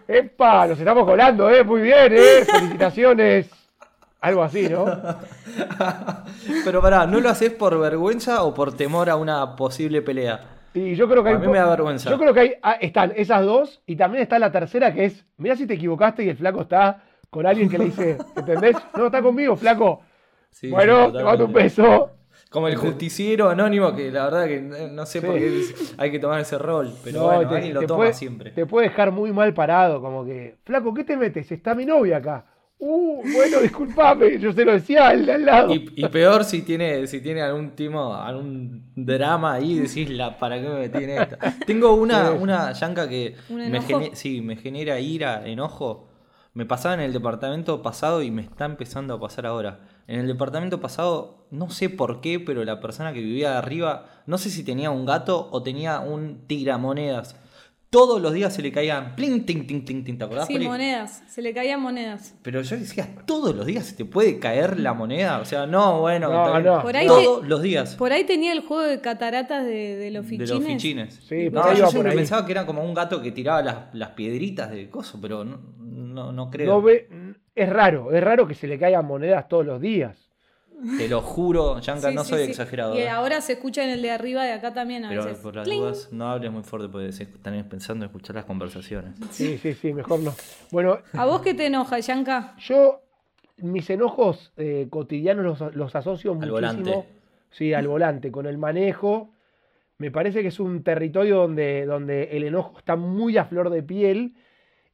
Epa, 0.08 0.68
nos 0.68 0.78
estamos 0.78 1.04
colando, 1.06 1.50
¿eh? 1.50 1.64
Muy 1.64 1.82
bien, 1.82 2.14
¿eh? 2.16 2.46
Felicitaciones. 2.46 3.48
Algo 4.26 4.44
así, 4.44 4.68
¿no? 4.70 4.86
Pero 6.64 6.82
pará, 6.82 7.06
¿no 7.06 7.20
lo 7.20 7.30
haces 7.30 7.52
por 7.52 7.78
vergüenza 7.80 8.44
o 8.44 8.54
por 8.54 8.74
temor 8.76 9.10
a 9.10 9.16
una 9.16 9.56
posible 9.56 10.02
pelea? 10.02 10.42
Y 10.74 10.96
yo 10.96 11.08
creo 11.08 11.24
que 11.24 11.30
A 11.30 11.34
hay 11.34 11.38
mí 11.40 11.48
me 11.48 11.58
da 11.58 11.70
vergüenza. 11.70 12.10
Yo 12.10 12.18
creo 12.18 12.34
que 12.34 12.40
hay, 12.40 12.54
ah, 12.62 12.74
están 12.82 13.14
esas 13.16 13.46
dos 13.46 13.82
y 13.86 13.96
también 13.96 14.24
está 14.24 14.40
la 14.40 14.52
tercera 14.52 14.94
que 14.94 15.06
es, 15.06 15.26
mirá 15.38 15.56
si 15.56 15.66
te 15.68 15.76
equivocaste 15.76 16.24
y 16.24 16.30
el 16.30 16.38
flaco 16.38 16.62
está 16.62 17.04
con 17.30 17.46
alguien 17.46 17.70
que 17.70 17.78
le 17.78 17.86
dice, 17.86 18.18
¿entendés? 18.36 18.76
No, 18.98 19.06
está 19.06 19.22
conmigo, 19.22 19.56
flaco. 19.56 20.02
Sí, 20.50 20.70
bueno, 20.70 21.12
te 21.12 21.24
mando 21.24 21.46
un 21.46 21.54
beso. 21.54 22.12
Como 22.50 22.68
el 22.68 22.76
justiciero 22.78 23.50
anónimo, 23.50 23.94
que 23.96 24.12
la 24.12 24.26
verdad 24.26 24.46
que 24.48 24.62
no 24.62 25.06
sé 25.06 25.20
Sí. 25.20 25.26
por 25.26 25.36
qué 25.36 25.62
hay 25.98 26.12
que 26.12 26.20
tomar 26.20 26.40
ese 26.40 26.58
rol, 26.58 26.94
pero 27.04 27.20
No, 27.20 27.26
bueno, 27.26 27.50
te- 27.50 27.56
alguien 27.56 27.74
lo 27.74 27.82
toma 27.82 27.98
puede, 27.98 28.14
siempre. 28.14 28.52
Te 28.52 28.66
puede 28.66 28.88
dejar 28.90 29.12
muy 29.12 29.32
mal 29.34 29.54
parado, 29.54 30.02
como 30.02 30.26
que, 30.26 30.56
flaco, 30.64 30.94
¿qué 30.94 31.04
te 31.04 31.16
metes? 31.18 31.52
Está 31.52 31.76
mi 31.76 31.86
novia 31.86 32.18
acá. 32.18 32.46
Uh, 32.78 33.22
bueno, 33.34 33.62
disculpame, 33.62 34.38
yo 34.38 34.52
se 34.52 34.66
lo 34.66 34.74
decía 34.74 35.08
al 35.08 35.46
lado. 35.46 35.74
Y, 35.74 35.92
y 35.96 36.08
peor 36.10 36.44
si 36.44 36.62
tiene, 36.62 37.08
si 37.08 37.22
tiene 37.22 37.42
algún 37.42 37.72
timo, 37.72 38.14
algún 38.14 38.92
drama 38.96 39.54
ahí, 39.54 39.80
decís, 39.80 40.10
la, 40.10 40.38
¿para 40.38 40.62
qué 40.62 40.68
me 40.68 40.80
metí 40.80 41.04
en 41.04 41.10
esta? 41.12 41.38
Tengo 41.66 41.94
una, 41.94 42.32
una 42.32 42.74
yanca 42.74 43.08
que 43.08 43.36
¿Un 43.50 43.72
me, 43.72 43.82
sí, 44.14 44.42
me 44.42 44.58
genera 44.58 45.00
ira, 45.00 45.48
enojo. 45.48 46.10
Me 46.54 46.66
pasaba 46.66 46.94
en 46.96 47.02
el 47.02 47.14
departamento 47.14 47.82
pasado 47.82 48.22
y 48.22 48.32
me 48.32 48.42
está 48.42 48.66
empezando 48.66 49.14
a 49.14 49.20
pasar 49.20 49.46
ahora. 49.46 49.80
En 50.08 50.20
el 50.20 50.28
departamento 50.28 50.80
pasado, 50.80 51.48
no 51.52 51.70
sé 51.70 51.90
por 51.90 52.22
qué, 52.22 52.40
pero 52.40 52.64
la 52.64 52.80
persona 52.80 53.14
que 53.14 53.20
vivía 53.20 53.52
de 53.52 53.58
arriba, 53.58 54.06
no 54.26 54.38
sé 54.38 54.50
si 54.50 54.64
tenía 54.64 54.92
un 54.92 55.06
gato 55.06 55.50
o 55.52 55.64
tenía 55.64 56.00
un 56.00 56.46
tiramonedas. 56.48 57.38
Todos 57.96 58.22
los 58.22 58.34
días 58.34 58.54
se 58.54 58.62
le 58.62 58.74
caían 58.74 59.16
pling, 59.16 59.46
ting, 59.46 59.66
ting, 59.66 59.86
ting, 59.86 60.04
ting, 60.04 60.18
¿te 60.18 60.24
acordás? 60.26 60.48
Sí, 60.48 60.54
Poli? 60.56 60.68
monedas. 60.68 61.24
Se 61.28 61.42
le 61.42 61.54
caían 61.54 61.82
monedas. 61.82 62.36
Pero 62.42 62.62
yo 62.62 62.76
decía, 62.76 63.08
todos 63.26 63.56
los 63.56 63.66
días 63.66 63.86
se 63.86 63.96
te 63.96 64.04
puede 64.04 64.38
caer 64.38 64.80
la 64.82 64.94
moneda. 64.94 65.40
O 65.40 65.46
sea, 65.46 65.66
no, 65.66 66.02
bueno, 66.02 66.30
No, 66.30 66.60
no. 66.60 66.82
Por 66.82 66.98
ahí 66.98 67.08
todos 67.08 67.42
te- 67.42 67.48
los 67.48 67.62
días. 67.62 67.96
Por 67.96 68.12
ahí 68.12 68.26
tenía 68.26 68.52
el 68.52 68.60
juego 68.60 68.84
de 68.84 69.00
cataratas 69.00 69.66
de, 69.66 69.96
de 69.96 70.12
los 70.12 70.26
De 70.26 70.30
fichines. 70.32 70.50
los 70.52 70.64
fichines. 70.66 71.20
Sí, 71.28 71.50
no, 71.50 71.70
yo 71.70 71.76
siempre 71.88 72.00
por 72.00 72.08
ahí. 72.10 72.18
pensaba 72.18 72.46
que 72.46 72.52
era 72.52 72.66
como 72.66 72.84
un 72.84 72.94
gato 72.94 73.22
que 73.22 73.32
tiraba 73.32 73.62
las, 73.62 73.76
las 73.94 74.10
piedritas 74.10 74.70
de 74.72 74.90
coso, 74.90 75.18
pero 75.22 75.46
no, 75.46 75.60
no, 75.80 76.34
no 76.34 76.50
creo. 76.52 76.68
No 76.68 76.82
ve, 76.82 77.08
es 77.56 77.70
raro, 77.70 78.12
es 78.12 78.22
raro 78.22 78.46
que 78.46 78.56
se 78.56 78.68
le 78.68 78.78
caigan 78.78 79.06
monedas 79.06 79.48
todos 79.48 79.66
los 79.66 79.80
días. 79.80 80.25
Te 80.98 81.08
lo 81.08 81.22
juro, 81.22 81.80
Yanka, 81.80 82.10
Sí, 82.10 82.16
no 82.16 82.24
sí, 82.24 82.30
soy 82.32 82.44
sí. 82.46 82.50
exagerado. 82.52 82.96
Y 82.96 83.00
¿eh? 83.00 83.10
ahora 83.10 83.42
se 83.42 83.54
escucha 83.54 83.84
en 83.84 83.90
el 83.92 84.02
de 84.02 84.12
arriba 84.12 84.44
de 84.44 84.52
acá 84.52 84.74
también 84.74 85.06
a 85.06 85.10
Pero 85.10 85.24
veces. 85.26 85.40
por 85.40 85.56
las 85.56 85.66
Cling. 85.68 85.80
dudas, 85.82 86.10
no 86.12 86.28
hables 86.30 86.52
muy 86.52 86.64
fuerte 86.64 86.90
porque 86.90 87.08
están 87.08 87.64
pensando 87.70 88.06
en 88.06 88.10
escuchar 88.10 88.36
las 88.36 88.46
conversaciones. 88.46 89.16
Sí, 89.32 89.58
sí, 89.58 89.74
sí, 89.74 89.94
mejor 89.94 90.20
no. 90.20 90.34
Bueno, 90.72 91.00
¿A 91.14 91.26
vos 91.26 91.42
qué 91.42 91.54
te 91.54 91.66
enoja, 91.68 92.00
Yanka? 92.00 92.56
yo 92.60 93.02
mis 93.58 93.90
enojos 93.90 94.52
eh, 94.58 94.88
cotidianos 94.90 95.60
los, 95.60 95.76
los 95.76 95.96
asocio 95.96 96.32
Al 96.32 96.38
muchísimo. 96.40 96.56
volante. 96.56 97.06
Sí, 97.52 97.74
al 97.74 97.88
volante, 97.88 98.32
con 98.32 98.46
el 98.46 98.58
manejo. 98.58 99.32
Me 99.98 100.12
parece 100.12 100.42
que 100.42 100.50
es 100.50 100.60
un 100.60 100.84
territorio 100.84 101.38
donde, 101.38 101.86
donde 101.86 102.24
el 102.36 102.44
enojo 102.44 102.78
está 102.78 102.98
muy 102.98 103.38
a 103.38 103.46
flor 103.46 103.70
de 103.70 103.82
piel 103.82 104.34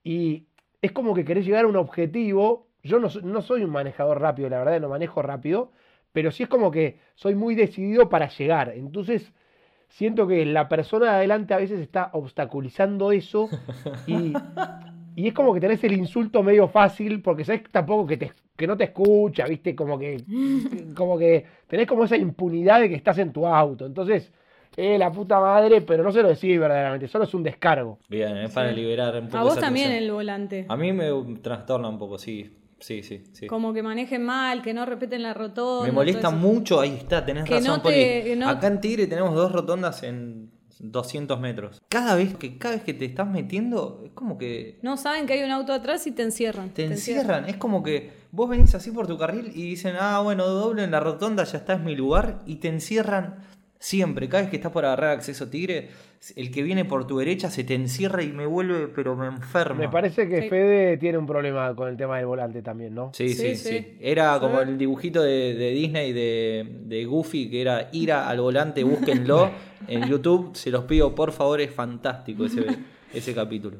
y 0.03 0.45
es 0.79 0.91
como 0.91 1.15
que 1.15 1.25
querés 1.25 1.43
llegar 1.43 1.65
a 1.65 1.67
un 1.67 1.75
objetivo. 1.75 2.67
Yo 2.83 2.99
no, 2.99 3.09
no 3.23 3.41
soy 3.41 3.63
un 3.63 3.71
manejador 3.71 4.19
rápido, 4.19 4.49
la 4.49 4.59
verdad, 4.59 4.79
no 4.81 4.89
manejo 4.89 5.21
rápido, 5.21 5.71
pero 6.11 6.31
sí 6.31 6.43
es 6.43 6.49
como 6.49 6.71
que 6.71 6.99
soy 7.15 7.35
muy 7.35 7.55
decidido 7.55 8.09
para 8.09 8.29
llegar. 8.29 8.73
Entonces, 8.75 9.31
siento 9.91 10.27
que 10.27 10.45
la 10.45 10.67
persona 10.67 11.07
de 11.07 11.17
adelante 11.17 11.53
a 11.53 11.57
veces 11.57 11.79
está 11.79 12.09
obstaculizando 12.13 13.11
eso 13.11 13.49
y, 14.07 14.33
y 15.15 15.27
es 15.27 15.33
como 15.33 15.53
que 15.53 15.59
tenés 15.59 15.83
el 15.83 15.93
insulto 15.93 16.41
medio 16.43 16.67
fácil 16.67 17.21
porque 17.21 17.45
sabes 17.45 17.63
tampoco 17.71 18.07
que, 18.07 18.17
te, 18.17 18.31
que 18.55 18.67
no 18.67 18.75
te 18.77 18.85
escucha, 18.85 19.45
¿viste? 19.45 19.75
Como 19.75 19.99
que, 19.99 20.23
como 20.95 21.17
que 21.17 21.45
tenés 21.67 21.87
como 21.87 22.05
esa 22.05 22.17
impunidad 22.17 22.81
de 22.81 22.89
que 22.89 22.95
estás 22.95 23.17
en 23.19 23.31
tu 23.31 23.45
auto. 23.45 23.85
Entonces, 23.85 24.31
eh, 24.77 24.97
la 24.97 25.11
puta 25.11 25.39
madre, 25.39 25.81
pero 25.81 26.01
no 26.03 26.11
se 26.11 26.21
lo 26.21 26.29
decís 26.29 26.57
verdaderamente, 26.57 27.07
solo 27.07 27.25
es 27.25 27.33
un 27.33 27.43
descargo. 27.43 27.99
Bien, 28.07 28.37
es 28.37 28.53
para 28.53 28.71
liberar 28.71 29.15
un 29.15 29.25
poco 29.25 29.37
A 29.37 29.43
vos 29.43 29.51
esa 29.53 29.61
también 29.61 29.91
el 29.91 30.09
volante. 30.11 30.65
A 30.69 30.77
mí 30.77 30.93
me 30.93 31.09
trastorna 31.41 31.89
un 31.89 31.99
poco, 31.99 32.17
sí. 32.17 32.49
Sí, 32.81 33.03
sí, 33.03 33.23
sí. 33.31 33.47
Como 33.47 33.73
que 33.73 33.81
manejen 33.83 34.23
mal, 34.25 34.61
que 34.61 34.73
no 34.73 34.85
respeten 34.85 35.23
la 35.23 35.33
rotonda. 35.33 35.85
Me 35.85 35.93
molesta 35.93 36.29
mucho, 36.31 36.81
ahí 36.81 36.95
está, 36.97 37.23
tenés 37.25 37.45
Que 37.45 37.55
razón, 37.55 37.67
no 37.67 37.77
te- 37.77 37.83
Poli. 37.83 37.95
que 38.29 38.35
no- 38.35 38.49
Acá 38.49 38.67
en 38.67 38.81
Tigre 38.81 39.07
tenemos 39.07 39.33
dos 39.35 39.51
rotondas 39.51 40.03
en 40.03 40.49
200 40.79 41.39
metros. 41.39 41.79
Cada 41.89 42.15
vez 42.15 42.35
que, 42.35 42.57
cada 42.57 42.73
vez 42.75 42.83
que 42.83 42.95
te 42.95 43.05
estás 43.05 43.27
metiendo, 43.29 44.01
es 44.03 44.11
como 44.13 44.37
que 44.39 44.79
No 44.81 44.97
saben 44.97 45.27
que 45.27 45.33
hay 45.33 45.43
un 45.43 45.51
auto 45.51 45.73
atrás 45.73 46.07
y 46.07 46.11
te 46.11 46.23
encierran. 46.23 46.71
te 46.71 46.85
encierran. 46.85 47.47
Es 47.47 47.57
como 47.57 47.83
que 47.83 48.11
vos 48.31 48.49
venís 48.49 48.73
así 48.73 48.89
por 48.89 49.05
tu 49.05 49.15
carril 49.17 49.51
y 49.53 49.61
dicen, 49.61 49.95
ah, 49.99 50.19
bueno, 50.23 50.47
doble 50.47 50.83
en 50.83 50.89
la 50.91 50.99
rotonda, 50.99 51.43
ya 51.43 51.59
está, 51.59 51.73
es 51.75 51.81
mi 51.81 51.95
lugar. 51.95 52.39
Y 52.47 52.55
te 52.55 52.67
encierran 52.69 53.35
siempre. 53.81 54.29
Cada 54.29 54.43
vez 54.43 54.51
que 54.51 54.57
estás 54.57 54.71
por 54.71 54.85
agarrar 54.85 55.09
acceso 55.17 55.49
Tigre, 55.49 55.89
el 56.35 56.51
que 56.51 56.61
viene 56.61 56.85
por 56.85 57.07
tu 57.07 57.17
derecha 57.17 57.49
se 57.49 57.63
te 57.63 57.73
encierra 57.73 58.21
y 58.21 58.31
me 58.31 58.45
vuelve, 58.45 58.87
pero 58.87 59.15
me 59.15 59.25
enferma. 59.25 59.75
Me 59.79 59.89
parece 59.89 60.29
que 60.29 60.43
Sí. 60.43 60.49
Fede 60.49 60.97
tiene 60.97 61.17
un 61.17 61.25
problema 61.25 61.75
con 61.75 61.89
el 61.89 61.97
tema 61.97 62.17
del 62.17 62.27
volante 62.27 62.61
también, 62.61 62.93
¿no? 62.93 63.09
Sí, 63.13 63.29
Sí, 63.29 63.35
sí, 63.35 63.55
sí, 63.55 63.69
sí. 63.79 63.97
Era 63.99 64.39
como 64.39 64.61
el 64.61 64.77
dibujito 64.77 65.23
de, 65.23 65.55
de 65.55 65.71
Disney 65.71 66.13
de, 66.13 66.77
de 66.85 67.05
Goofy, 67.05 67.49
que 67.49 67.59
era 67.61 67.89
ira 67.91 68.29
al 68.29 68.39
volante, 68.39 68.83
búsquenlo 68.83 69.49
en 69.87 70.07
YouTube. 70.07 70.55
Se 70.55 70.69
los 70.69 70.83
pido, 70.83 71.15
por 71.15 71.31
favor, 71.31 71.59
es 71.59 71.71
fantástico 71.73 72.45
ese, 72.45 72.65
ese 73.11 73.33
capítulo. 73.33 73.77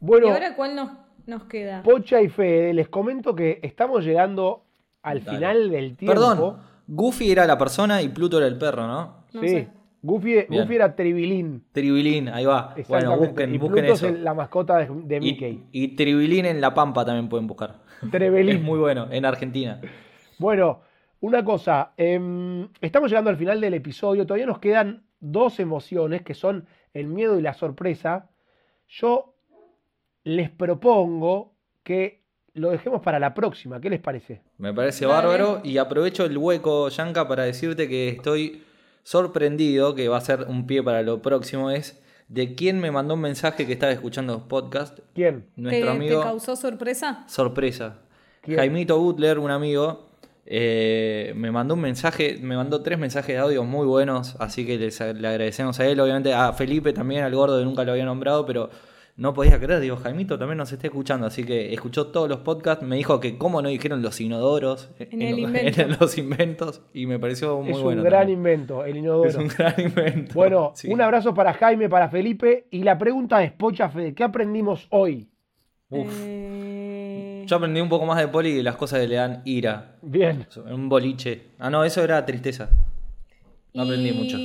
Bueno, 0.00 0.28
¿Y 0.28 0.30
ahora 0.30 0.56
cuál 0.56 0.74
nos, 0.74 0.90
nos 1.26 1.44
queda? 1.44 1.82
Pocha 1.82 2.22
y 2.22 2.30
Fede, 2.30 2.72
les 2.72 2.88
comento 2.88 3.34
que 3.34 3.60
estamos 3.62 4.02
llegando 4.02 4.64
al 5.02 5.22
Dale. 5.22 5.36
final 5.36 5.70
del 5.70 5.94
tiempo. 5.96 6.14
Perdón, 6.14 6.56
Goofy 6.88 7.30
era 7.30 7.46
la 7.46 7.58
persona 7.58 8.00
y 8.00 8.08
Pluto 8.08 8.38
era 8.38 8.46
el 8.46 8.56
perro, 8.56 8.86
¿no? 8.86 9.21
No 9.32 9.40
sí, 9.40 9.48
sé. 9.48 9.68
Goofy, 10.02 10.46
era 10.74 10.96
Tribilín. 10.96 11.64
Tribilín, 11.72 12.28
ahí 12.28 12.44
va. 12.44 12.74
Bueno, 12.88 13.16
busquen, 13.16 13.54
y 13.54 13.58
busquen 13.58 13.84
Pluto 13.84 13.94
eso. 13.94 14.08
es 14.08 14.18
la 14.18 14.34
mascota 14.34 14.78
de, 14.78 14.88
de 15.04 15.20
Mickey. 15.20 15.64
Y, 15.70 15.84
y 15.84 15.88
Tribilín 15.96 16.46
en 16.46 16.60
La 16.60 16.74
Pampa 16.74 17.04
también 17.04 17.28
pueden 17.28 17.46
buscar. 17.46 17.76
Trevelín. 18.10 18.56
Es 18.58 18.62
muy 18.62 18.80
bueno, 18.80 19.06
en 19.10 19.24
Argentina. 19.24 19.80
Bueno, 20.38 20.80
una 21.20 21.44
cosa, 21.44 21.92
em, 21.96 22.68
estamos 22.80 23.10
llegando 23.10 23.30
al 23.30 23.36
final 23.36 23.60
del 23.60 23.74
episodio, 23.74 24.26
todavía 24.26 24.46
nos 24.46 24.58
quedan 24.58 25.04
dos 25.20 25.60
emociones 25.60 26.22
que 26.22 26.34
son 26.34 26.66
el 26.94 27.06
miedo 27.06 27.38
y 27.38 27.42
la 27.42 27.54
sorpresa, 27.54 28.28
yo 28.88 29.36
les 30.24 30.50
propongo 30.50 31.54
que 31.84 32.22
lo 32.54 32.70
dejemos 32.70 33.02
para 33.02 33.20
la 33.20 33.34
próxima. 33.34 33.80
¿Qué 33.80 33.88
les 33.88 34.00
parece? 34.00 34.42
Me 34.58 34.74
parece 34.74 35.06
bárbaro 35.06 35.60
y 35.62 35.78
aprovecho 35.78 36.24
el 36.24 36.36
hueco, 36.36 36.88
Yanka, 36.88 37.28
para 37.28 37.44
decirte 37.44 37.88
que 37.88 38.08
estoy 38.08 38.64
sorprendido, 39.02 39.94
que 39.94 40.08
va 40.08 40.18
a 40.18 40.20
ser 40.20 40.46
un 40.48 40.66
pie 40.66 40.82
para 40.82 41.02
lo 41.02 41.22
próximo, 41.22 41.70
es 41.70 42.00
de 42.28 42.54
quién 42.54 42.80
me 42.80 42.90
mandó 42.90 43.14
un 43.14 43.20
mensaje 43.20 43.66
que 43.66 43.72
estaba 43.74 43.92
escuchando 43.92 44.32
los 44.34 44.42
podcasts. 44.42 45.02
¿Quién? 45.14 45.42
¿Te, 45.54 45.60
Nuestro 45.60 45.86
te 45.86 45.90
amigo... 45.96 46.22
causó 46.22 46.56
sorpresa? 46.56 47.24
Sorpresa. 47.28 47.98
¿Quién? 48.40 48.58
Jaimito 48.58 48.98
Butler, 48.98 49.38
un 49.38 49.50
amigo, 49.50 50.08
eh, 50.46 51.32
me 51.36 51.50
mandó 51.50 51.74
un 51.74 51.80
mensaje, 51.80 52.38
me 52.40 52.56
mandó 52.56 52.82
tres 52.82 52.98
mensajes 52.98 53.34
de 53.36 53.38
audio 53.38 53.64
muy 53.64 53.86
buenos, 53.86 54.34
así 54.40 54.66
que 54.66 54.78
les- 54.78 54.98
le 55.00 55.28
agradecemos 55.28 55.78
a 55.78 55.86
él, 55.86 56.00
obviamente 56.00 56.32
a 56.32 56.52
Felipe 56.52 56.92
también, 56.92 57.22
al 57.22 57.34
gordo 57.34 57.58
que 57.58 57.64
nunca 57.64 57.84
lo 57.84 57.92
había 57.92 58.04
nombrado, 58.04 58.44
pero 58.46 58.70
no 59.16 59.34
podía 59.34 59.60
creer, 59.60 59.80
digo, 59.80 59.96
Jaimito 59.96 60.38
también 60.38 60.56
nos 60.58 60.72
está 60.72 60.86
escuchando, 60.86 61.26
así 61.26 61.44
que 61.44 61.72
escuchó 61.74 62.06
todos 62.06 62.28
los 62.28 62.38
podcasts, 62.40 62.82
me 62.84 62.96
dijo 62.96 63.20
que 63.20 63.36
cómo 63.36 63.60
no 63.60 63.68
dijeron 63.68 64.00
los 64.02 64.20
inodoros 64.20 64.88
En 64.98 65.20
el 65.22 65.38
invento. 65.40 65.82
en 65.82 65.96
los 66.00 66.16
inventos, 66.18 66.82
y 66.94 67.06
me 67.06 67.18
pareció 67.18 67.60
muy 67.60 67.72
es 67.72 67.76
un 67.76 67.82
bueno. 67.82 68.02
gran 68.02 68.20
también. 68.22 68.38
invento, 68.38 68.84
el 68.84 68.96
inodoro. 68.96 69.28
Es 69.28 69.36
un 69.36 69.48
gran 69.48 69.74
invento. 69.78 70.32
Bueno, 70.34 70.72
Sí. 70.74 70.88
un 70.90 71.00
abrazo 71.02 71.34
para 71.34 71.52
Jaime, 71.52 71.88
para 71.90 72.08
Felipe. 72.08 72.66
Y 72.70 72.82
la 72.84 72.96
pregunta 72.98 73.42
es, 73.44 73.52
Pocha 73.52 73.88
Fede, 73.90 74.14
¿qué 74.14 74.24
aprendimos 74.24 74.86
hoy? 74.90 75.28
Uf. 75.90 76.08
Eh, 76.24 77.44
Yo 77.46 77.56
aprendí 77.56 77.80
un 77.82 77.88
poco 77.90 78.06
más 78.06 78.18
de 78.18 78.28
poli 78.28 78.48
y 78.50 78.62
las 78.62 78.76
cosas 78.76 79.00
que 79.00 79.08
le 79.08 79.16
dan 79.16 79.42
ira. 79.44 79.96
Bien. 80.00 80.46
Un 80.72 80.88
boliche. 80.88 81.48
Ah, 81.58 81.68
no, 81.68 81.84
eso 81.84 82.02
era 82.02 82.24
tristeza. 82.24 82.70
No 83.74 83.82
aprendí 83.82 84.12
mucho. 84.12 84.36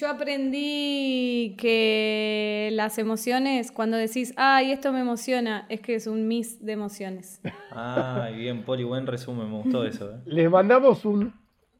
Yo 0.00 0.08
aprendí 0.08 1.56
que 1.58 2.70
las 2.72 2.96
emociones, 2.96 3.70
cuando 3.70 3.98
decís, 3.98 4.32
ay, 4.38 4.72
esto 4.72 4.94
me 4.94 5.00
emociona, 5.00 5.66
es 5.68 5.82
que 5.82 5.94
es 5.94 6.06
un 6.06 6.26
mix 6.26 6.64
de 6.64 6.72
emociones. 6.72 7.42
Ay, 7.70 8.34
bien, 8.36 8.62
Poli, 8.62 8.82
buen 8.82 9.06
resumen, 9.06 9.50
me 9.50 9.58
gustó 9.58 9.84
eso. 9.84 10.10
¿eh? 10.10 10.20
Les 10.24 10.50
mandamos 10.50 11.04
un 11.04 11.34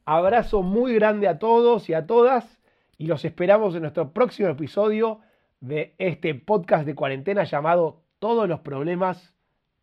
abrazo 0.05 0.61
muy 0.61 0.93
grande 0.93 1.27
a 1.27 1.39
todos 1.39 1.89
y 1.89 1.95
a 1.95 2.05
todas. 2.05 2.59
Y 2.99 3.07
los 3.07 3.25
esperamos 3.25 3.73
en 3.73 3.81
nuestro 3.81 4.11
próximo 4.13 4.49
episodio 4.49 5.21
de 5.59 5.95
este 5.97 6.35
podcast 6.35 6.85
de 6.85 6.93
cuarentena 6.93 7.43
llamado 7.43 8.03
Todos 8.19 8.47
los 8.47 8.59
problemas. 8.59 9.33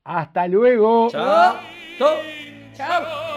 Hasta 0.05 0.46
luego. 0.46 1.09
Chao. 1.11 1.57
Chao. 1.98 2.16
¡Chao! 2.72 3.28